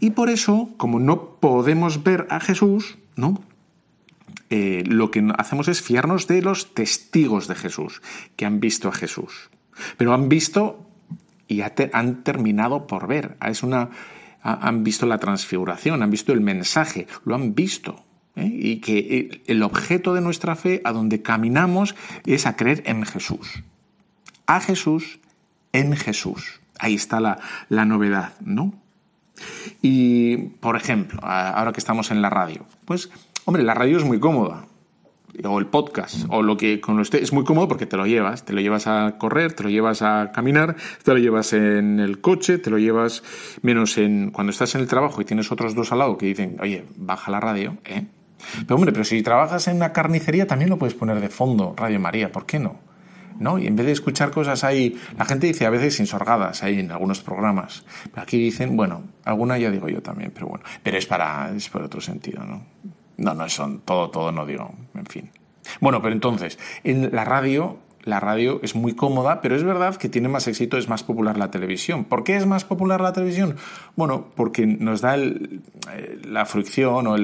[0.00, 3.42] Y por eso, como no podemos ver a Jesús, ¿no?
[4.48, 8.00] Eh, lo que hacemos es fiarnos de los testigos de Jesús,
[8.36, 9.50] que han visto a Jesús.
[9.98, 10.86] Pero han visto
[11.48, 13.36] y han terminado por ver.
[13.46, 13.90] Es una,
[14.42, 18.06] han visto la transfiguración, han visto el mensaje, lo han visto.
[18.36, 18.50] ¿Eh?
[18.52, 21.94] Y que el objeto de nuestra fe, a donde caminamos,
[22.26, 23.62] es a creer en Jesús.
[24.46, 25.20] A Jesús,
[25.72, 26.60] en Jesús.
[26.78, 28.74] Ahí está la, la novedad, ¿no?
[29.82, 33.10] Y, por ejemplo, ahora que estamos en la radio, pues,
[33.44, 34.66] hombre, la radio es muy cómoda.
[35.44, 38.44] O el podcast, o lo que con usted es muy cómodo porque te lo llevas,
[38.44, 42.20] te lo llevas a correr, te lo llevas a caminar, te lo llevas en el
[42.20, 43.22] coche, te lo llevas
[43.62, 46.56] menos en cuando estás en el trabajo y tienes otros dos al lado que dicen,
[46.60, 48.06] oye, baja la radio, ¿eh?
[48.66, 52.00] Pero hombre, pero si trabajas en una carnicería también lo puedes poner de fondo, Radio
[52.00, 52.76] María, ¿por qué no?
[53.40, 53.58] ¿no?
[53.58, 56.92] Y en vez de escuchar cosas ahí, la gente dice a veces insorgadas ahí en
[56.92, 57.84] algunos programas.
[58.10, 61.68] Pero aquí dicen, bueno, alguna ya digo yo también, pero bueno, pero es para, es
[61.68, 62.62] por otro sentido, ¿no?
[63.16, 65.30] No, no, son todo, todo no digo, en fin.
[65.80, 70.08] Bueno, pero entonces, en la radio, la radio es muy cómoda, pero es verdad que
[70.08, 72.04] tiene más éxito, es más popular la televisión.
[72.04, 73.56] ¿Por qué es más popular la televisión?
[73.96, 77.16] Bueno, porque nos da eh, la fricción o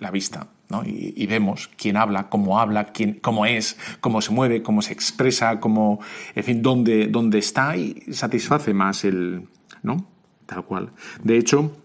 [0.00, 0.48] la vista.
[0.84, 5.60] Y, vemos quién habla, cómo habla, quién, cómo es, cómo se mueve, cómo se expresa,
[5.60, 6.00] cómo,
[6.34, 9.48] en fin, dónde, dónde está y satisface más el,
[9.82, 10.06] ¿no?
[10.46, 10.90] Tal cual.
[11.22, 11.76] De hecho,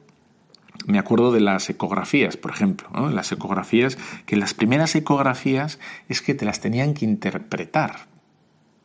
[0.88, 6.34] me acuerdo de las ecografías, por ejemplo, las ecografías, que las primeras ecografías es que
[6.34, 8.08] te las tenían que interpretar,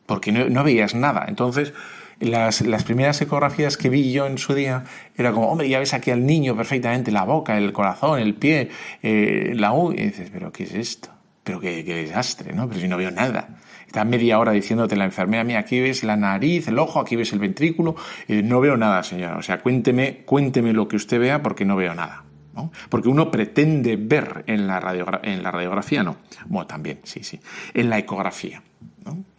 [0.05, 1.25] porque no, no veías nada.
[1.27, 1.73] Entonces,
[2.19, 4.83] las, las, primeras ecografías que vi yo en su día
[5.15, 8.69] era como, hombre, ya ves aquí al niño perfectamente, la boca, el corazón, el pie,
[9.03, 11.09] eh, la U, y dices, pero ¿qué es esto?
[11.43, 12.67] Pero qué, desastre, ¿no?
[12.67, 13.57] Pero si no veo nada.
[13.85, 17.31] Está media hora diciéndote la enfermera, mira, aquí ves la nariz, el ojo, aquí ves
[17.31, 17.95] el ventrículo,
[18.27, 19.37] eh, no veo nada, señora.
[19.37, 22.25] O sea, cuénteme, cuénteme lo que usted vea porque no veo nada.
[22.53, 22.71] ¿no?
[22.89, 26.17] Porque uno pretende ver en la, en la radiografía, no.
[26.47, 27.39] Bueno, también, sí, sí.
[27.73, 28.61] En la ecografía.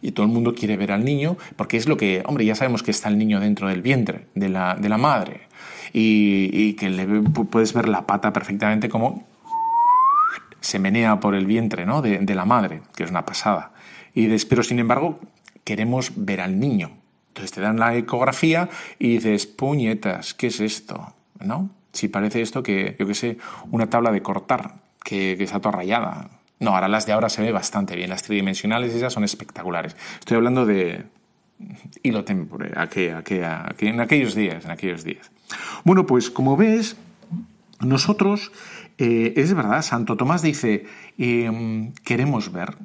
[0.01, 2.83] Y todo el mundo quiere ver al niño porque es lo que, hombre, ya sabemos
[2.83, 5.49] que está el niño dentro del vientre de la, de la madre
[5.93, 9.27] y, que le puedes ver la pata perfectamente como
[10.61, 12.01] se menea por el vientre ¿no?
[12.01, 13.71] de, la madre, que es una pasada.
[14.13, 15.19] Y pero sin embargo,
[15.63, 16.91] queremos ver al niño.
[17.29, 21.13] Entonces te dan la ecografía y dices, puñetas, ¿qué es esto?
[21.39, 21.69] ¿No?
[21.93, 23.37] Si parece esto que, yo qué sé,
[23.71, 26.29] una tabla de cortar, que, que está toda rayada.
[26.59, 28.09] No, ahora las de ahora se ve bastante bien.
[28.09, 29.95] Las tridimensionales esas son espectaculares.
[30.19, 31.05] Estoy hablando de
[32.03, 35.31] hilo tempore, en aquellos días, en aquellos días.
[35.83, 36.97] Bueno, pues como ves,
[37.79, 38.51] nosotros,
[38.97, 40.85] eh, es verdad, Santo Tomás dice,
[41.17, 42.77] em, queremos ver.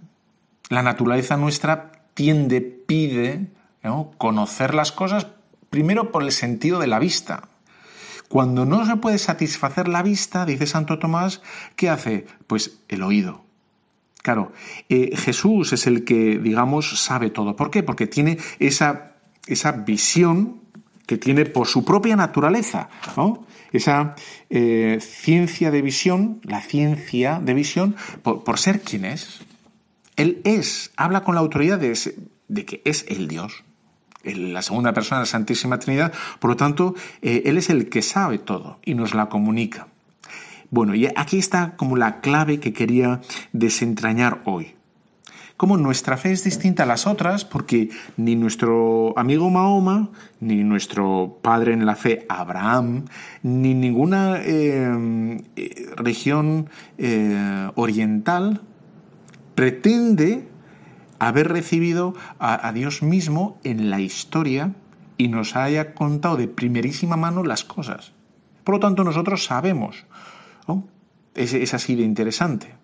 [0.70, 3.48] La naturaleza nuestra tiende, pide
[4.16, 5.26] conocer las cosas
[5.68, 7.48] primero por el sentido de la vista.
[8.28, 11.42] Cuando no se puede satisfacer la vista, dice Santo Tomás,
[11.76, 12.26] ¿qué hace?
[12.46, 13.43] Pues el oído.
[14.24, 14.52] Claro,
[14.88, 17.56] eh, Jesús es el que, digamos, sabe todo.
[17.56, 17.82] ¿Por qué?
[17.82, 19.16] Porque tiene esa,
[19.46, 20.62] esa visión
[21.06, 23.46] que tiene por su propia naturaleza, ¿no?
[23.70, 24.14] Esa
[24.48, 29.40] eh, ciencia de visión, la ciencia de visión, por, ser quien es.
[30.16, 31.92] Él es, habla con la autoridad de,
[32.48, 33.62] de que es el Dios,
[34.22, 38.00] la segunda persona de la Santísima Trinidad, por lo tanto, eh, Él es el que
[38.00, 39.88] sabe todo y nos la comunica.
[40.74, 43.20] Bueno, y aquí está como la clave que quería
[43.52, 44.74] desentrañar hoy.
[45.56, 50.10] Como nuestra fe es distinta a las otras, porque ni nuestro amigo Mahoma,
[50.40, 53.04] ni nuestro padre en la fe Abraham,
[53.44, 56.68] ni ninguna eh, eh, región
[56.98, 58.62] eh, oriental
[59.54, 60.48] pretende
[61.20, 64.74] haber recibido a, Dios mismo en la historia
[65.18, 68.12] y nos haya contado de primerísima mano las cosas.
[68.64, 70.04] Por lo tanto, nosotros sabemos
[71.34, 72.74] es, así de interesante.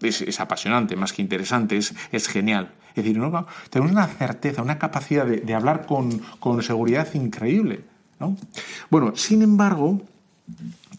[0.00, 2.74] Es, apasionante, más que interesante, es, es genial.
[2.90, 3.46] Es decir, ¿no?
[3.70, 7.84] tenemos una certeza, una capacidad de, hablar con, con, seguridad increíble.
[8.20, 8.36] ¿no?
[8.90, 10.02] Bueno, sin embargo,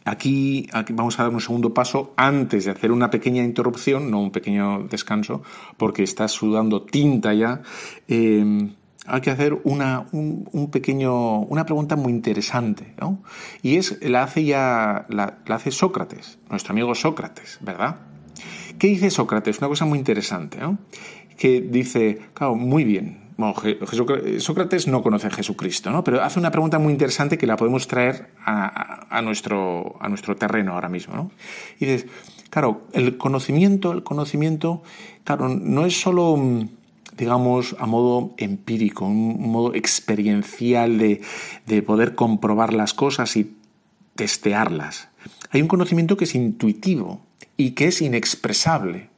[0.08, 4.22] Aquí, aquí, vamos a dar un segundo paso antes de hacer una pequeña interrupción, no
[4.22, 5.42] un pequeño descanso,
[5.78, 7.64] porque está sudando tinta ya.
[8.08, 8.70] Eh,
[9.06, 13.22] hay que hacer una, un, pequeño, una pregunta muy interesante, ¿no?
[13.62, 17.98] Y es, la hace ya, la, hace Sócrates, nuestro amigo Sócrates, ¿verdad?
[18.80, 19.60] ¿Qué dice Sócrates?
[19.60, 20.78] Una cosa muy interesante, ¿no?
[21.38, 23.26] Que dice, claro, muy bien,
[24.40, 26.04] Sócrates no conoce a Jesucristo, ¿no?
[26.04, 30.74] pero hace una pregunta muy interesante que la podemos traer a, nuestro, a nuestro terreno
[30.74, 31.16] ahora mismo.
[31.16, 31.32] ¿no?
[31.80, 32.10] Y dices,
[32.50, 34.84] claro, el conocimiento, el conocimiento,
[35.26, 36.40] claro, no es solo,
[37.18, 41.22] digamos, a modo empírico, un modo experiencial de,
[41.66, 43.56] de poder comprobar las cosas y
[44.16, 45.10] testearlas.
[45.52, 47.22] Hay un conocimiento que es intuitivo
[47.58, 49.10] y que es inexpresable.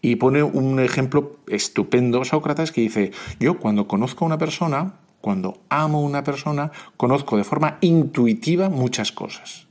[0.00, 5.60] Y pone un ejemplo estupendo Sócrates que dice, yo cuando conozco a una persona, cuando
[5.68, 9.67] amo a una persona, conozco de forma intuitiva muchas cosas.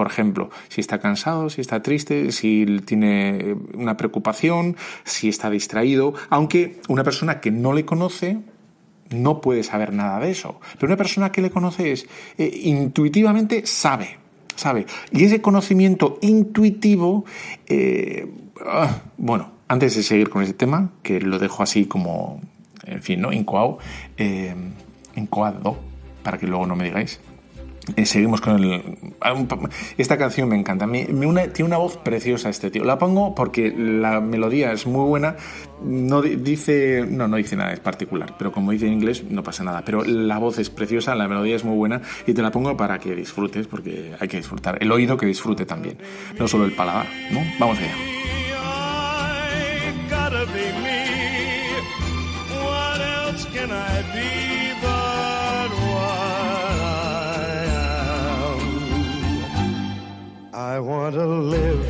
[0.00, 6.14] Por ejemplo, si está cansado, si está triste, si tiene una preocupación, si está distraído,
[6.30, 8.38] aunque una persona que no le conoce
[9.10, 10.58] no puede saber nada de eso.
[10.78, 12.06] Pero una persona que le conoce es,
[12.38, 14.16] eh, intuitivamente sabe,
[14.56, 14.86] sabe.
[15.12, 17.26] Y ese conocimiento intuitivo,
[17.66, 18.26] eh,
[18.64, 22.40] ah, bueno, antes de seguir con ese tema, que lo dejo así como,
[22.86, 23.34] en fin, ¿no?
[23.34, 23.76] Incoado,
[24.16, 24.54] eh,
[25.14, 25.78] incoado,
[26.22, 27.20] para que luego no me digáis.
[27.96, 28.82] Eh, seguimos con el...
[29.98, 30.86] Esta canción me encanta.
[30.86, 32.84] Me, tiene una voz preciosa este tío.
[32.84, 35.36] La pongo porque la melodía es muy buena.
[35.82, 37.06] No dice...
[37.08, 38.34] No, no dice nada en particular.
[38.38, 39.82] Pero como dice en inglés, no pasa nada.
[39.84, 42.02] Pero la voz es preciosa, la melodía es muy buena.
[42.26, 44.78] Y te la pongo para que disfrutes, porque hay que disfrutar.
[44.80, 45.96] El oído que disfrute también.
[46.38, 47.40] No solo el paladar, ¿no?
[47.58, 48.39] Vamos allá.
[60.80, 61.86] Want to live,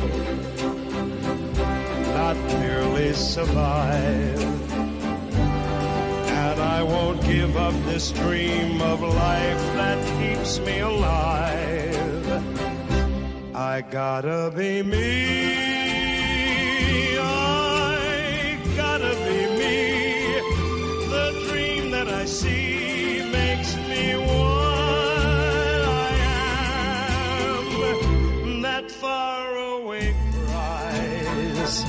[2.13, 4.41] not merely survive.
[6.27, 12.41] And I won't give up this dream of life that keeps me alive.
[13.55, 15.70] I gotta be me.
[31.79, 31.83] A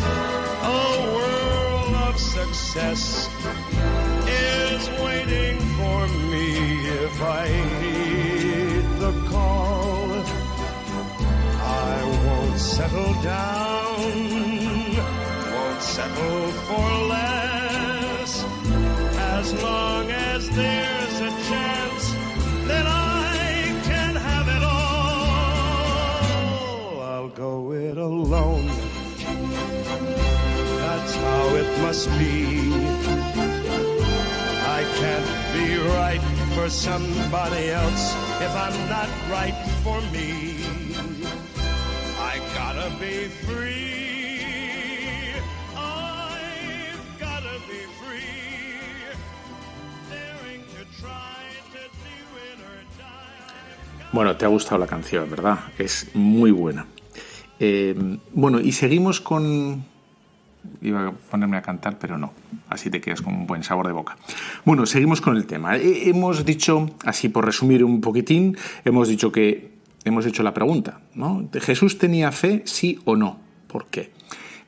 [1.13, 3.29] world of success,
[4.29, 6.47] is waiting for me
[7.05, 7.47] if I
[7.81, 10.09] heed the call.
[11.91, 14.03] I won't settle down,
[15.53, 18.33] won't settle for less
[19.35, 22.05] as long as there's a chance
[22.69, 25.41] that I can have it all,
[27.01, 28.92] I'll go it alone.
[30.85, 32.73] That's how it must be.
[34.79, 36.23] I can't be right
[36.55, 40.57] for somebody else if I'm not right for me.
[42.19, 43.83] I gotta be free.
[54.13, 55.59] Bueno, te ha gustado la canción, ¿verdad?
[55.79, 56.87] Es muy buena.
[57.59, 57.95] Eh,
[58.35, 59.87] bueno, y seguimos con...
[60.81, 62.33] Iba a ponerme a cantar, pero no.
[62.69, 64.17] Así te quedas con un buen sabor de boca.
[64.65, 65.77] Bueno, seguimos con el tema.
[65.77, 69.73] Eh, hemos dicho, así por resumir un poquitín, hemos dicho que
[70.05, 71.49] hemos hecho la pregunta, ¿no?
[71.61, 73.39] ¿Jesús tenía fe, sí o no?
[73.67, 74.13] ¿Por qué?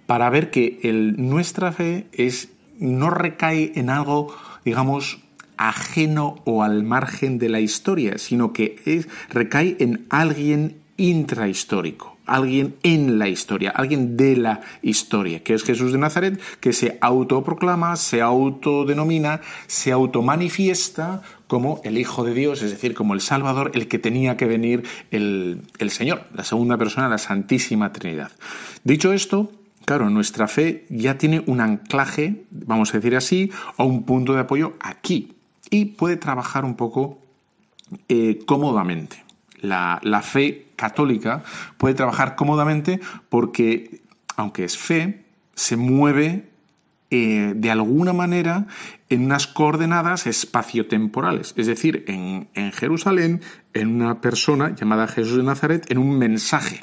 [0.07, 0.81] Para ver que
[1.17, 4.35] nuestra fe es, no recae en algo,
[4.65, 5.21] digamos,
[5.57, 13.19] ajeno o al margen de la historia, sino que recae en alguien intrahistórico, alguien en
[13.19, 18.23] la historia, alguien de la historia, que es Jesús de Nazaret, que se autoproclama, se
[18.23, 23.99] autodenomina, se automanifiesta como el Hijo de Dios, es decir, como el Salvador, el que
[23.99, 28.33] tenía que venir el, el Señor, la segunda persona, la Santísima Trinidad.
[28.83, 29.51] Dicho esto,
[29.85, 34.41] Claro, nuestra fe ya tiene un anclaje, vamos a decir así, o un punto de
[34.41, 35.35] apoyo aquí,
[35.69, 37.19] y puede trabajar un poco
[38.09, 39.24] eh, cómodamente.
[39.65, 41.43] La, fe católica
[41.77, 44.03] puede trabajar cómodamente porque,
[44.37, 46.49] aunque es fe, se mueve
[47.11, 48.67] eh, de alguna manera
[49.09, 53.41] en unas coordenadas espaciotemporales, es decir, en, en Jerusalén,
[53.73, 56.81] en una persona llamada Jesús de Nazaret, en un mensaje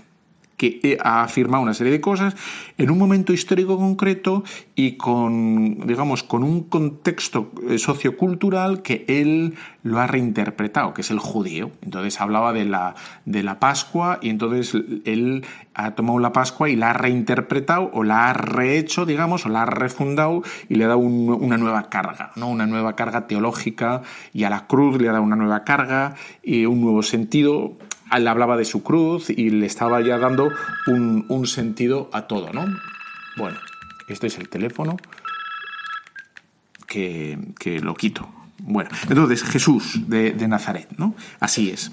[0.61, 2.35] que eh, afirma una serie de cosas
[2.77, 4.43] en un momento histórico concreto
[4.75, 11.09] y con, digamos, con un contexto eh, sociocultural que él lo ha reinterpretado, que es
[11.09, 11.71] el judío.
[11.81, 12.93] Entonces hablaba de la,
[13.25, 15.43] de la Pascua y entonces él
[15.73, 19.63] ha tomado la Pascua y la ha reinterpretado o la ha rehecho, digamos, o la
[19.63, 22.49] ha refundado y le ha dado una nueva carga, ¿no?
[22.49, 26.67] Una nueva carga teológica y a la cruz le ha dado una nueva carga y
[26.67, 27.77] un nuevo sentido
[28.17, 30.51] él hablaba de su cruz y le estaba ya dando
[30.87, 32.65] un, sentido a todo, ¿no?
[33.37, 33.57] Bueno,
[34.07, 34.97] este es el teléfono
[36.87, 37.37] que,
[37.81, 38.29] lo quito.
[38.59, 41.15] Bueno, entonces Jesús de, Nazaret, ¿no?
[41.39, 41.91] Así es.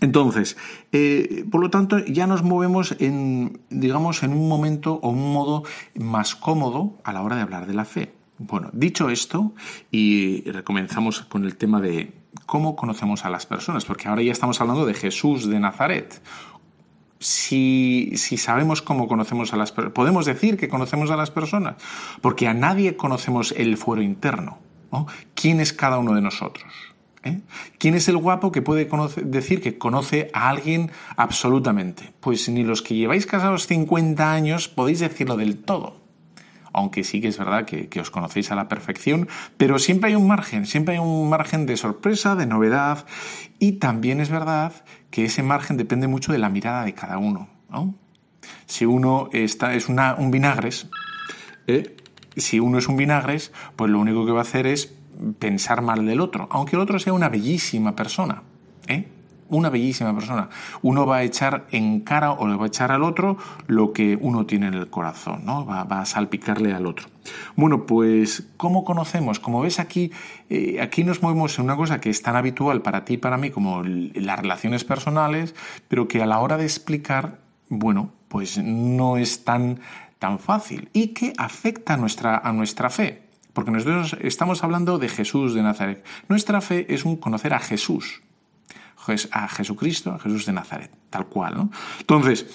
[0.00, 0.56] Entonces,
[0.92, 5.64] eh, por lo tanto, ya nos movemos en, digamos, en un momento o un modo
[5.94, 8.12] más cómodo a la hora de hablar de la fe.
[8.38, 9.52] Bueno, dicho esto,
[9.90, 12.12] y recomenzamos con el tema de
[12.46, 16.20] cómo conocemos a las personas, porque ahora ya estamos hablando de Jesús de Nazaret.
[17.20, 21.76] Si, sabemos cómo conocemos a las personas, podemos decir que conocemos a las personas,
[22.20, 24.58] porque a nadie conocemos el fuero interno.
[25.34, 26.72] ¿Quién es cada uno de nosotros?
[27.24, 27.40] ¿Eh?
[27.78, 28.88] ¿Quién es el guapo que puede
[29.24, 32.12] decir que conoce a alguien absolutamente?
[32.20, 35.97] Pues ni los que lleváis casados 50 años podéis decirlo del todo
[36.72, 40.26] aunque sí que es verdad que, os conocéis a la perfección, pero siempre hay un
[40.26, 43.06] margen, siempre hay un margen de sorpresa, de novedad,
[43.58, 44.72] y también es verdad
[45.10, 47.48] que ese margen depende mucho de la mirada de cada uno.
[48.66, 50.88] Si uno está, es un vinagres,
[51.66, 51.96] ¿eh?
[52.36, 54.94] si uno es un vinagres, pues lo único que va a hacer es
[55.38, 58.42] pensar mal del otro, aunque el otro sea una bellísima persona.
[59.48, 60.48] Una bellísima persona.
[60.82, 63.36] Uno va a echar en cara o le va a echar al otro
[63.66, 65.64] lo que uno tiene en el corazón, ¿no?
[65.64, 67.08] Va, a salpicarle al otro.
[67.56, 69.40] Bueno, pues, ¿cómo conocemos?
[69.40, 70.12] Como ves aquí,
[70.48, 73.36] eh, aquí nos movemos en una cosa que es tan habitual para ti y para
[73.36, 75.54] mí como las relaciones personales,
[75.88, 77.38] pero que a la hora de explicar,
[77.68, 79.80] bueno, pues no es tan,
[80.18, 83.22] tan fácil y que afecta a nuestra, a nuestra fe.
[83.52, 86.04] Porque nosotros estamos hablando de Jesús de Nazaret.
[86.28, 88.22] Nuestra fe es un conocer a Jesús,
[89.32, 91.56] a Jesucristo, a Jesús de Nazaret, tal cual.
[91.56, 91.70] ¿no?
[92.00, 92.46] Entonces,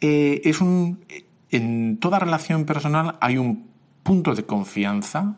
[0.00, 1.04] eh, es un,
[1.50, 3.70] en toda relación personal hay un
[4.02, 5.36] punto de confianza,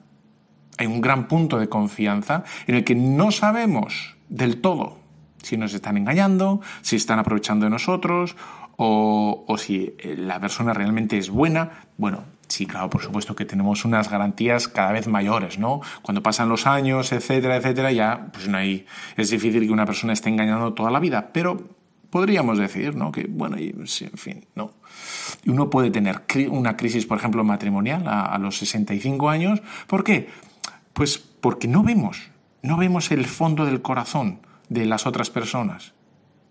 [0.77, 4.99] hay un gran punto de confianza en el que no sabemos del todo
[5.43, 8.37] si nos están engañando, si están aprovechando de nosotros
[8.77, 11.87] o, o si la persona realmente es buena.
[11.97, 15.83] Bueno, Sí, claro, por supuesto que tenemos unas garantías cada vez mayores, ¿no?
[16.01, 18.87] Cuando pasan los años, etcétera, etcétera, ya pues no hay,
[19.17, 21.69] es difícil que una persona esté engañando toda la vida, pero
[22.09, 23.13] podríamos decir, ¿no?
[23.13, 24.73] Que, bueno, y, en fin, ¿no?
[25.47, 29.61] Uno puede tener una crisis, por ejemplo, matrimonial a, a los 65 años.
[29.87, 30.29] ¿Por qué?
[30.95, 32.31] Pues porque no vemos,
[32.63, 34.41] no vemos el fondo del corazón
[34.71, 35.93] de las otras personas.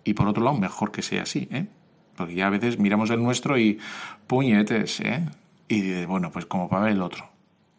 [0.03, 1.67] Y por otro lado, mejor que sea así, ¿eh?
[2.15, 3.79] Porque ya a veces miramos el nuestro y
[4.25, 5.25] puñetes, ¿eh?
[5.67, 7.29] Y dices, bueno, pues como para ver el otro.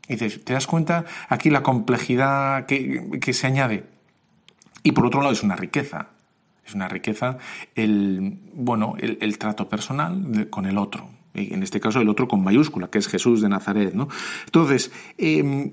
[0.08, 3.84] Y dices, ¿te das cuenta aquí la complejidad que, que se añade?
[4.82, 6.08] Y por otro lado es una riqueza.
[6.64, 7.38] Es una riqueza
[7.74, 11.08] el, bueno, el, trato personal con el otro.
[11.32, 13.94] En este caso el otro con mayúscula, que es Jesús de Nazaret.
[13.94, 14.08] ¿no?
[14.44, 15.72] Entonces, em,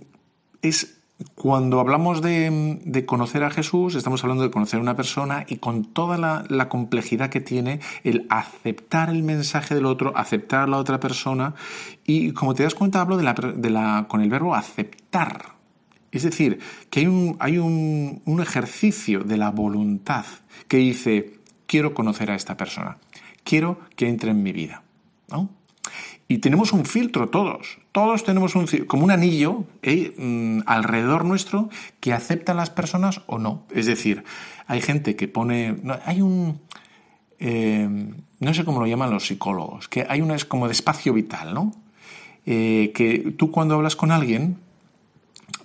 [0.62, 0.95] es
[1.36, 5.86] cuando hablamos de, conocer a Jesús, estamos hablando de conocer a una persona y con
[5.86, 11.00] toda la, complejidad que tiene el aceptar el mensaje del otro, aceptar a la otra
[11.00, 11.56] persona.
[12.06, 13.24] Y como te das cuenta, hablo de
[13.70, 15.56] la, con el verbo aceptar.
[16.12, 16.60] Es decir,
[16.90, 20.26] que hay, un, hay un, un ejercicio de la voluntad
[20.68, 22.98] que dice, quiero conocer a esta persona,
[23.44, 24.84] quiero que entre en mi vida.
[25.30, 25.50] ¿no?
[26.28, 30.14] Y tenemos un filtro todos, todos tenemos un como un anillo ¿eh?
[30.18, 31.70] mm, alrededor nuestro
[32.02, 33.64] que acepta a las personas o no.
[33.74, 34.26] Es decir,
[34.68, 36.60] hay gente que pone, hay un,
[37.40, 37.88] eh,
[38.42, 41.54] no sé cómo lo llaman los psicólogos, que hay una es como de espacio vital,
[41.54, 41.72] ¿no?
[42.46, 44.58] Eh, que tú cuando hablas con alguien,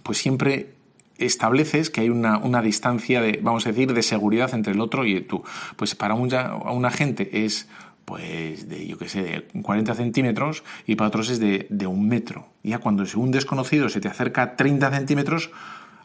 [0.04, 0.76] pues siempre
[1.18, 5.04] estableces que hay una, una, distancia de, vamos a decir, de seguridad entre el otro
[5.04, 5.42] y tú.
[5.74, 7.68] Pues para una, una gente es
[8.10, 12.48] pues de, yo qué sé, de 40 centímetros y para otros es de, un metro.
[12.64, 15.52] Ya cuando un desconocido se te acerca 30 centímetros,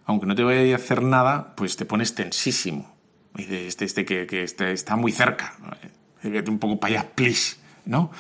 [0.06, 2.96] aunque no te vaya a hacer nada, pues te pones tensísimo.
[3.36, 5.56] Y dices, este, este que, que este está muy cerca.
[6.24, 7.56] Un poco para allá, please.
[7.86, 8.12] ¿No?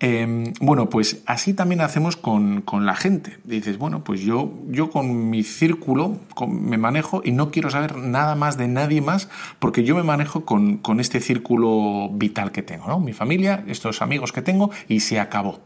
[0.00, 3.38] Em, bueno, pues así también hacemos con, la gente.
[3.44, 8.34] Dices, bueno, pues yo, yo con mi círculo me manejo y no quiero saber nada
[8.34, 12.98] más de nadie más porque yo me manejo con, este círculo vital que tengo, ¿no?
[13.00, 15.60] Mi familia, estos amigos que tengo y se acabó.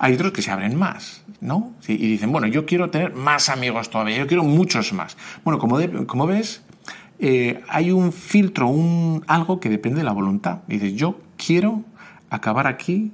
[0.00, 1.72] Hay otros que se abren más, ¿no?
[1.88, 5.16] y dicen, bueno, yo quiero tener más amigos todavía, yo quiero muchos más.
[5.44, 6.62] Bueno, como, como ves,
[7.18, 10.60] eh, hay un filtro, un, algo que depende de la voluntad.
[10.68, 11.84] Dices, yo quiero
[12.30, 13.12] acabar aquí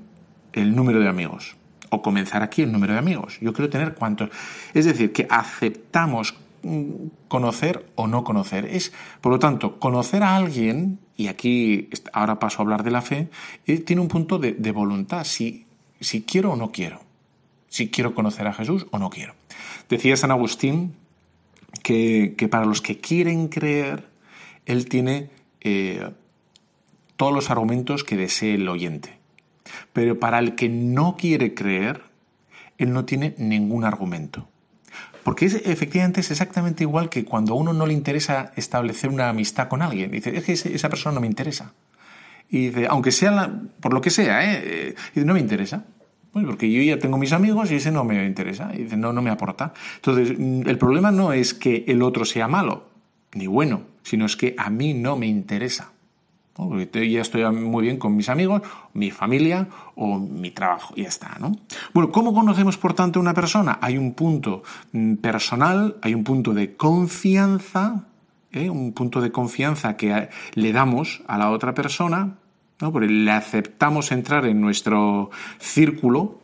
[0.52, 1.56] el número de amigos
[1.90, 3.38] o comenzar aquí el número de amigos.
[3.40, 4.30] Yo quiero tener cuántos.
[4.72, 8.66] Es decir, que aceptamos mm, conocer o no conocer.
[8.66, 13.02] Es, por lo tanto, conocer a alguien, y aquí ahora paso a hablar de la
[13.02, 13.28] fe,
[13.66, 15.66] eh, tiene un punto de, voluntad, si,
[16.00, 17.00] si quiero o no quiero.
[17.68, 19.34] Si quiero conocer a Jesús o no quiero.
[19.88, 20.94] Decía San Agustín
[21.82, 24.08] que, para los que quieren creer,
[24.66, 26.08] él tiene eh,
[27.16, 29.18] todos los argumentos que desee el oyente.
[29.92, 32.02] Pero para el que no quiere creer,
[32.78, 34.48] él no tiene ningún argumento.
[35.22, 39.30] Porque es, efectivamente es exactamente igual que cuando a uno no le interesa establecer una
[39.30, 40.10] amistad con alguien.
[40.10, 41.72] Dice, es que esa persona no me interesa.
[42.50, 44.94] Y dice, aunque sea por lo que sea, ¿eh?
[45.14, 45.86] eh no me interesa.
[46.32, 48.70] Porque yo ya tengo mis amigos y ese no me interesa.
[48.74, 49.72] Y dice, no, no me aporta.
[49.96, 52.90] Entonces, mm, el problema no es que el otro sea malo,
[53.34, 55.93] ni bueno, sino es que a mí no me interesa.
[56.54, 61.36] Porque ya estoy muy bien con mis amigos, mi familia o mi trabajo, ya está,
[61.40, 61.56] ¿no?
[61.92, 63.78] Bueno, ¿cómo conocemos, por tanto, una persona?
[63.80, 68.04] Hay un punto mm, personal, hay un punto de confianza,
[68.52, 68.70] ¿eh?
[68.70, 72.36] un punto de confianza que le damos a la otra persona,
[72.80, 72.92] ¿no?
[72.92, 76.38] Porque le aceptamos entrar en nuestro círculo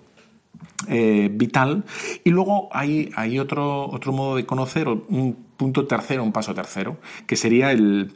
[0.89, 1.85] eh, vital.
[2.25, 6.97] Y luego hay, hay otro, otro modo de conocer, un punto tercero, un paso tercero,
[7.27, 8.13] que sería el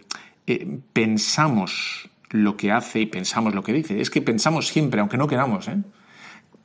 [0.47, 4.01] eh, pensamos lo que hace y pensamos lo que dice.
[4.01, 5.69] Es que pensamos siempre, aunque no queramos.
[5.69, 5.79] ¿eh?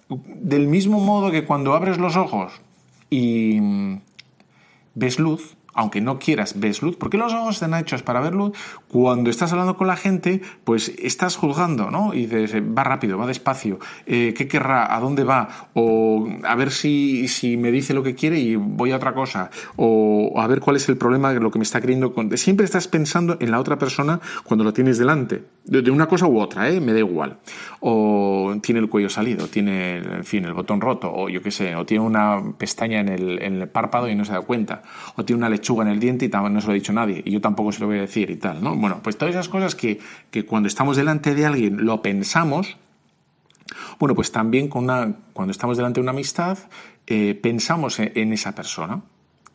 [0.09, 2.61] Del mismo modo que cuando abres los ojos
[3.09, 4.01] y mm,
[4.95, 8.57] ves luz, aunque no quieras, ves luz, porque los ojos están hechos para ver luz,
[8.87, 12.13] cuando estás hablando con la gente, pues estás juzgando, ¿no?
[12.13, 14.95] Y dices, va rápido, va despacio, eh, ¿qué querrá?
[14.95, 15.69] ¿A dónde va?
[15.73, 19.49] O a ver si, si me dice lo que quiere y voy a otra cosa,
[19.75, 22.37] o a ver cuál es el problema, lo que me está queriendo contar.
[22.37, 26.39] Siempre estás pensando en la otra persona cuando lo tienes delante, de una cosa u
[26.39, 26.81] otra, ¿eh?
[26.81, 27.37] Me da igual.
[27.79, 31.75] O tiene el cuello salido, tiene, en fin, el botón roto, o yo qué sé,
[31.75, 34.81] o tiene una pestaña en el, en el párpado y no se da cuenta,
[35.15, 37.31] o tiene una lechuga en el diente y no se lo ha dicho nadie, y
[37.31, 38.75] yo tampoco se lo voy a decir y tal, ¿no?
[38.75, 39.99] Bueno, pues todas esas cosas que,
[40.47, 42.77] cuando estamos delante de alguien lo pensamos,
[43.99, 46.57] bueno, pues también con una, cuando estamos delante de una amistad,
[47.07, 49.01] eh, pensamos en, esa persona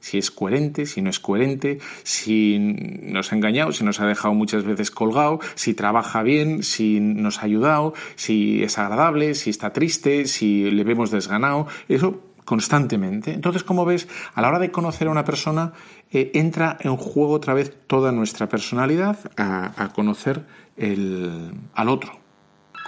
[0.01, 4.35] si es coherente, si no es coherente, si nos ha engañado, si nos ha dejado
[4.35, 9.73] muchas veces colgado, si trabaja bien, si nos ha ayudado, si es agradable, si está
[9.73, 11.69] triste, si le vemos desganado.
[11.89, 13.33] Eso constantemente.
[13.33, 15.73] Entonces, como ves, a la hora de conocer a una persona,
[16.11, 20.45] eh, entra en juego otra vez toda nuestra personalidad a, conocer
[20.77, 22.19] al otro,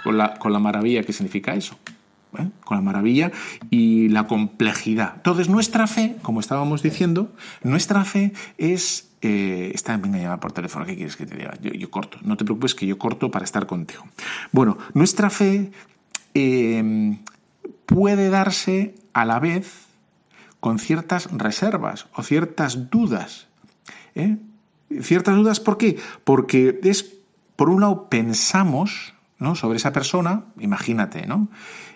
[0.03, 1.77] con la, con la, maravilla que significa eso.
[2.37, 2.49] ¿eh?
[2.63, 3.31] Con la maravilla
[3.69, 5.13] y la complejidad.
[5.17, 7.31] Entonces, nuestra fe, como estábamos diciendo,
[7.63, 11.53] nuestra fe es eh, está me llamar por teléfono, ¿qué quieres que te diga?
[11.59, 14.03] Yo, yo, corto, no te preocupes que yo corto para estar contigo.
[14.51, 15.71] Bueno, nuestra fe
[17.87, 19.86] puede darse a la vez
[20.59, 23.47] con ciertas reservas o ciertas dudas.
[24.15, 24.37] ¿eh?
[25.01, 25.97] Ciertas dudas, ¿por qué?
[26.23, 27.15] Porque es,
[27.55, 29.55] por un lado, pensamos ¿no?
[29.55, 31.49] sobre esa persona, imagínate, ¿no?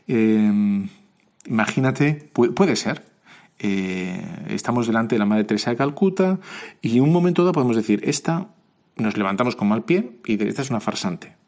[0.08, 0.90] Em,
[1.46, 3.06] imagínate, puede, ser,
[3.60, 6.40] eh, estamos delante de la Madre Teresa de Calcuta
[6.82, 8.48] y en un momento dado podemos decir, esta,
[8.98, 11.41] nos levantamos con mal pie y esta es una farsante.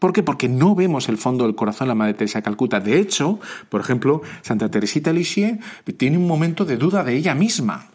[0.00, 0.22] ¿Por qué?
[0.22, 2.80] Porque no vemos el fondo del corazón de la Madre Teresa de Calcuta.
[2.80, 3.38] De hecho,
[3.68, 5.60] por ejemplo, Santa Teresita Lisieux
[5.98, 7.86] tiene un momento de duda de ella misma.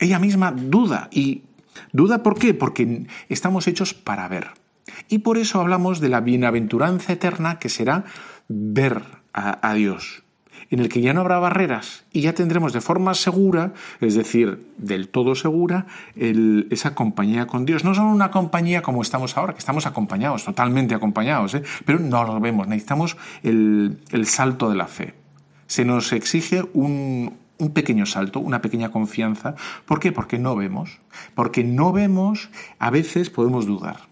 [0.00, 1.08] Ella misma duda.
[1.12, 1.44] ¿Y
[1.92, 2.52] duda por qué?
[2.52, 4.48] Porque estamos hechos para ver.
[5.08, 8.04] Y por eso hablamos de la bienaventuranza eterna que será
[8.48, 10.24] ver a, a Dios
[10.70, 14.66] en el que ya no habrá barreras y ya tendremos de forma segura, es decir,
[14.78, 17.84] del todo segura, esa compañía con Dios.
[17.84, 21.62] No solo una compañía como estamos ahora, que estamos acompañados, totalmente acompañados, ¿eh?
[21.84, 25.14] pero no lo vemos, necesitamos el, salto de la fe.
[25.66, 29.54] Se nos exige un, un pequeño salto, una pequeña confianza.
[29.86, 30.12] ¿Por qué?
[30.12, 31.00] Porque no vemos.
[31.34, 34.09] Porque no vemos, a veces podemos dudar.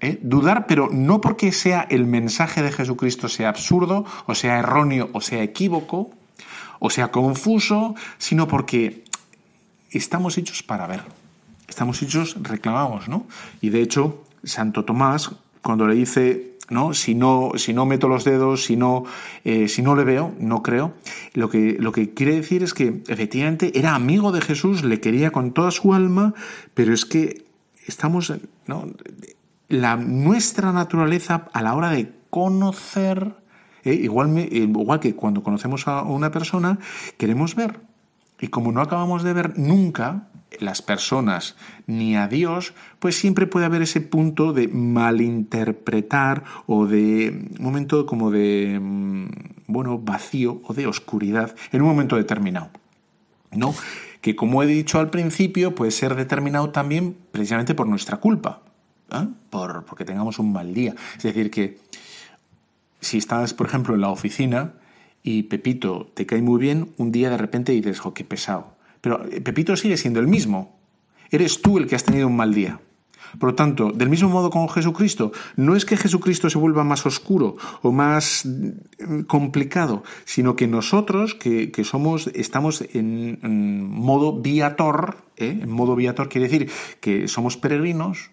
[0.00, 0.18] ¿Eh?
[0.22, 5.20] Dudar, pero no porque sea el mensaje de Jesucristo sea absurdo, o sea erróneo, o
[5.20, 6.10] sea equívoco,
[6.78, 9.04] o sea confuso, sino porque
[9.90, 11.02] estamos hechos para ver.
[11.68, 13.26] Estamos hechos, reclamamos, ¿no?
[13.60, 15.30] Y de hecho, Santo Tomás,
[15.62, 16.94] cuando le dice, ¿no?
[16.94, 19.04] Si no, si no meto los dedos, si no,
[19.44, 20.94] eh, si no le veo, no creo.
[21.34, 25.30] Lo que, lo que quiere decir es que efectivamente era amigo de Jesús, le quería
[25.30, 26.34] con toda su alma,
[26.74, 27.44] pero es que
[27.86, 28.32] estamos.
[29.68, 33.34] La, nuestra naturaleza a la hora de conocer,
[33.84, 36.78] eh, igual, eh, igual que cuando conocemos a una persona,
[37.16, 37.80] queremos ver.
[38.40, 40.28] Y como no acabamos de ver nunca,
[40.60, 41.56] las personas
[41.86, 48.06] ni a Dios, pues siempre puede haber ese punto de malinterpretar o de un momento
[48.06, 49.26] como de, mm,
[49.66, 52.70] bueno, vacío o de oscuridad en un momento determinado.
[53.52, 53.74] ¿No?
[54.20, 58.62] Que como he dicho al principio, puede ser determinado también precisamente por nuestra culpa,
[59.12, 59.28] ¿eh?
[59.50, 60.94] por, porque tengamos un mal día.
[61.16, 61.78] Es decir, que
[63.00, 64.74] si estás, por ejemplo, en la oficina
[65.22, 68.76] y Pepito te cae muy bien, un día de repente dices, qué pesado.
[69.00, 70.78] Pero eh, Pepito sigue siendo el mismo.
[71.30, 72.80] Eres tú el que has tenido un mal día.
[73.38, 77.04] Por lo tanto, del mismo modo con Jesucristo, no es que Jesucristo se vuelva más
[77.06, 83.38] oscuro o más mm, complicado, sino que nosotros, que, somos, estamos en,
[83.90, 85.58] modo viator, ¿eh?
[85.62, 88.30] en modo viator quiere decir que somos peregrinos,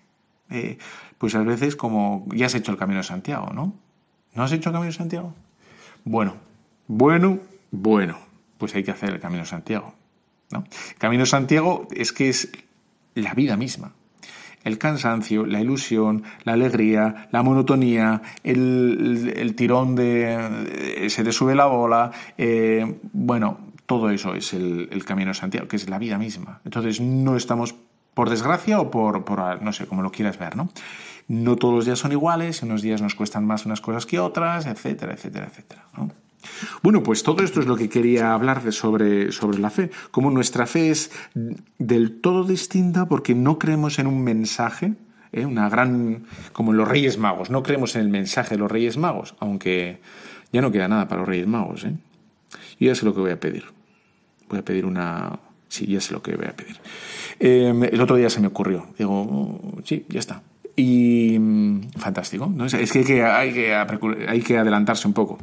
[0.53, 0.77] eh,
[1.17, 3.73] pues a veces como ya has hecho el Camino de Santiago, ¿no?
[4.33, 5.33] ¿No has hecho el Camino de Santiago?
[6.05, 6.35] Bueno,
[6.87, 7.39] bueno,
[7.71, 8.17] bueno,
[8.57, 9.93] pues hay que hacer el Camino de Santiago.
[10.51, 10.63] ¿no?
[10.91, 12.51] El Camino de Santiago es que es
[13.15, 13.93] la vida misma.
[14.63, 21.65] El cansancio, la ilusión, la alegría, la monotonía, el, tirón de se te sube la
[21.65, 26.61] bola, eh, bueno, todo eso es el, Camino de Santiago, que es la vida misma.
[26.63, 27.75] Entonces no estamos
[28.13, 30.69] por desgracia o por, por, no sé, como lo quieras ver, ¿no?
[31.27, 34.65] No todos los días son iguales, unos días nos cuestan más unas cosas que otras,
[34.65, 36.11] etcétera, etcétera, etcétera, ¿no?
[36.81, 39.91] Bueno, pues todo esto es lo que quería hablar de sobre, sobre la fe.
[40.11, 41.11] Como nuestra fe es
[41.77, 44.93] del todo distinta porque no creemos en un mensaje,
[45.31, 45.45] ¿eh?
[45.45, 46.25] una gran.
[46.51, 47.49] como en los Reyes Magos.
[47.49, 50.01] No creemos en el mensaje de los Reyes Magos, aunque
[50.51, 51.85] ya no queda nada para los Reyes Magos.
[51.85, 51.95] ¿eh?
[52.79, 53.65] Y ya sé lo que voy a pedir.
[54.49, 55.39] Voy a pedir una.
[55.73, 56.77] Sí, ya sé lo que voy a pedir.
[57.39, 58.85] Em, el otro día se me ocurrió.
[58.95, 60.43] Digo, sí, ya está.
[60.75, 62.53] Y mm, fantástico.
[62.63, 65.39] Es que, hay que, hay que adelantarse un poco.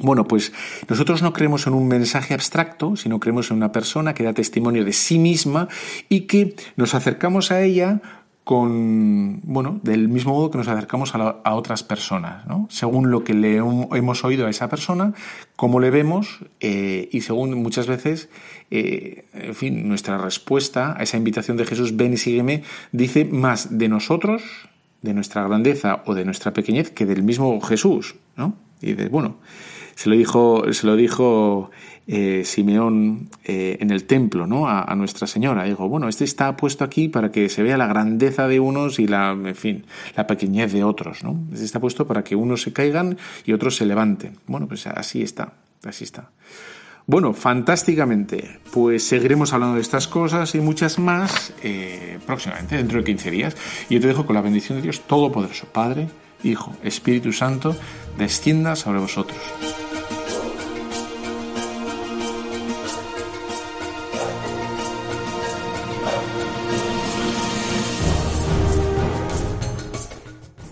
[0.00, 0.52] Bueno, pues
[0.90, 4.84] nosotros no creemos en un mensaje abstracto, sino creemos en una persona que da testimonio
[4.84, 5.68] de sí misma
[6.10, 8.02] y que nos acercamos a ella
[8.46, 12.68] con, bueno, del mismo modo que nos acercamos a, otras personas, ¿no?
[12.70, 15.14] Según lo que le hemos oído a esa persona,
[15.56, 18.28] cómo le vemos eh, y según muchas veces,
[18.70, 23.78] eh, en fin, nuestra respuesta a esa invitación de Jesús, ven y sígueme, dice más
[23.78, 24.44] de nosotros,
[25.02, 28.54] de nuestra grandeza o de nuestra pequeñez que del mismo Jesús, ¿no?
[28.80, 29.38] Y de, bueno,
[29.96, 31.70] se lo dijo, se lo dijo
[32.06, 34.68] eh, Simeón eh, en el templo, ¿no?
[34.68, 35.64] A, Nuestra Señora.
[35.64, 39.08] Dijo, bueno, este está puesto aquí para que se vea la grandeza de unos y
[39.08, 41.40] la, en fin, la pequeñez de otros, ¿no?
[41.50, 44.36] Este está puesto para que unos se caigan y otros se levanten.
[44.46, 46.30] Bueno, pues así está, así está.
[47.06, 48.58] Bueno, fantásticamente.
[48.70, 53.56] Pues seguiremos hablando de estas cosas y muchas más eh, próximamente, dentro de 15 días.
[53.88, 56.08] Y yo te dejo con la bendición de Dios Todopoderoso, Padre,
[56.44, 57.74] Hijo, Espíritu Santo,
[58.18, 59.38] descienda sobre vosotros.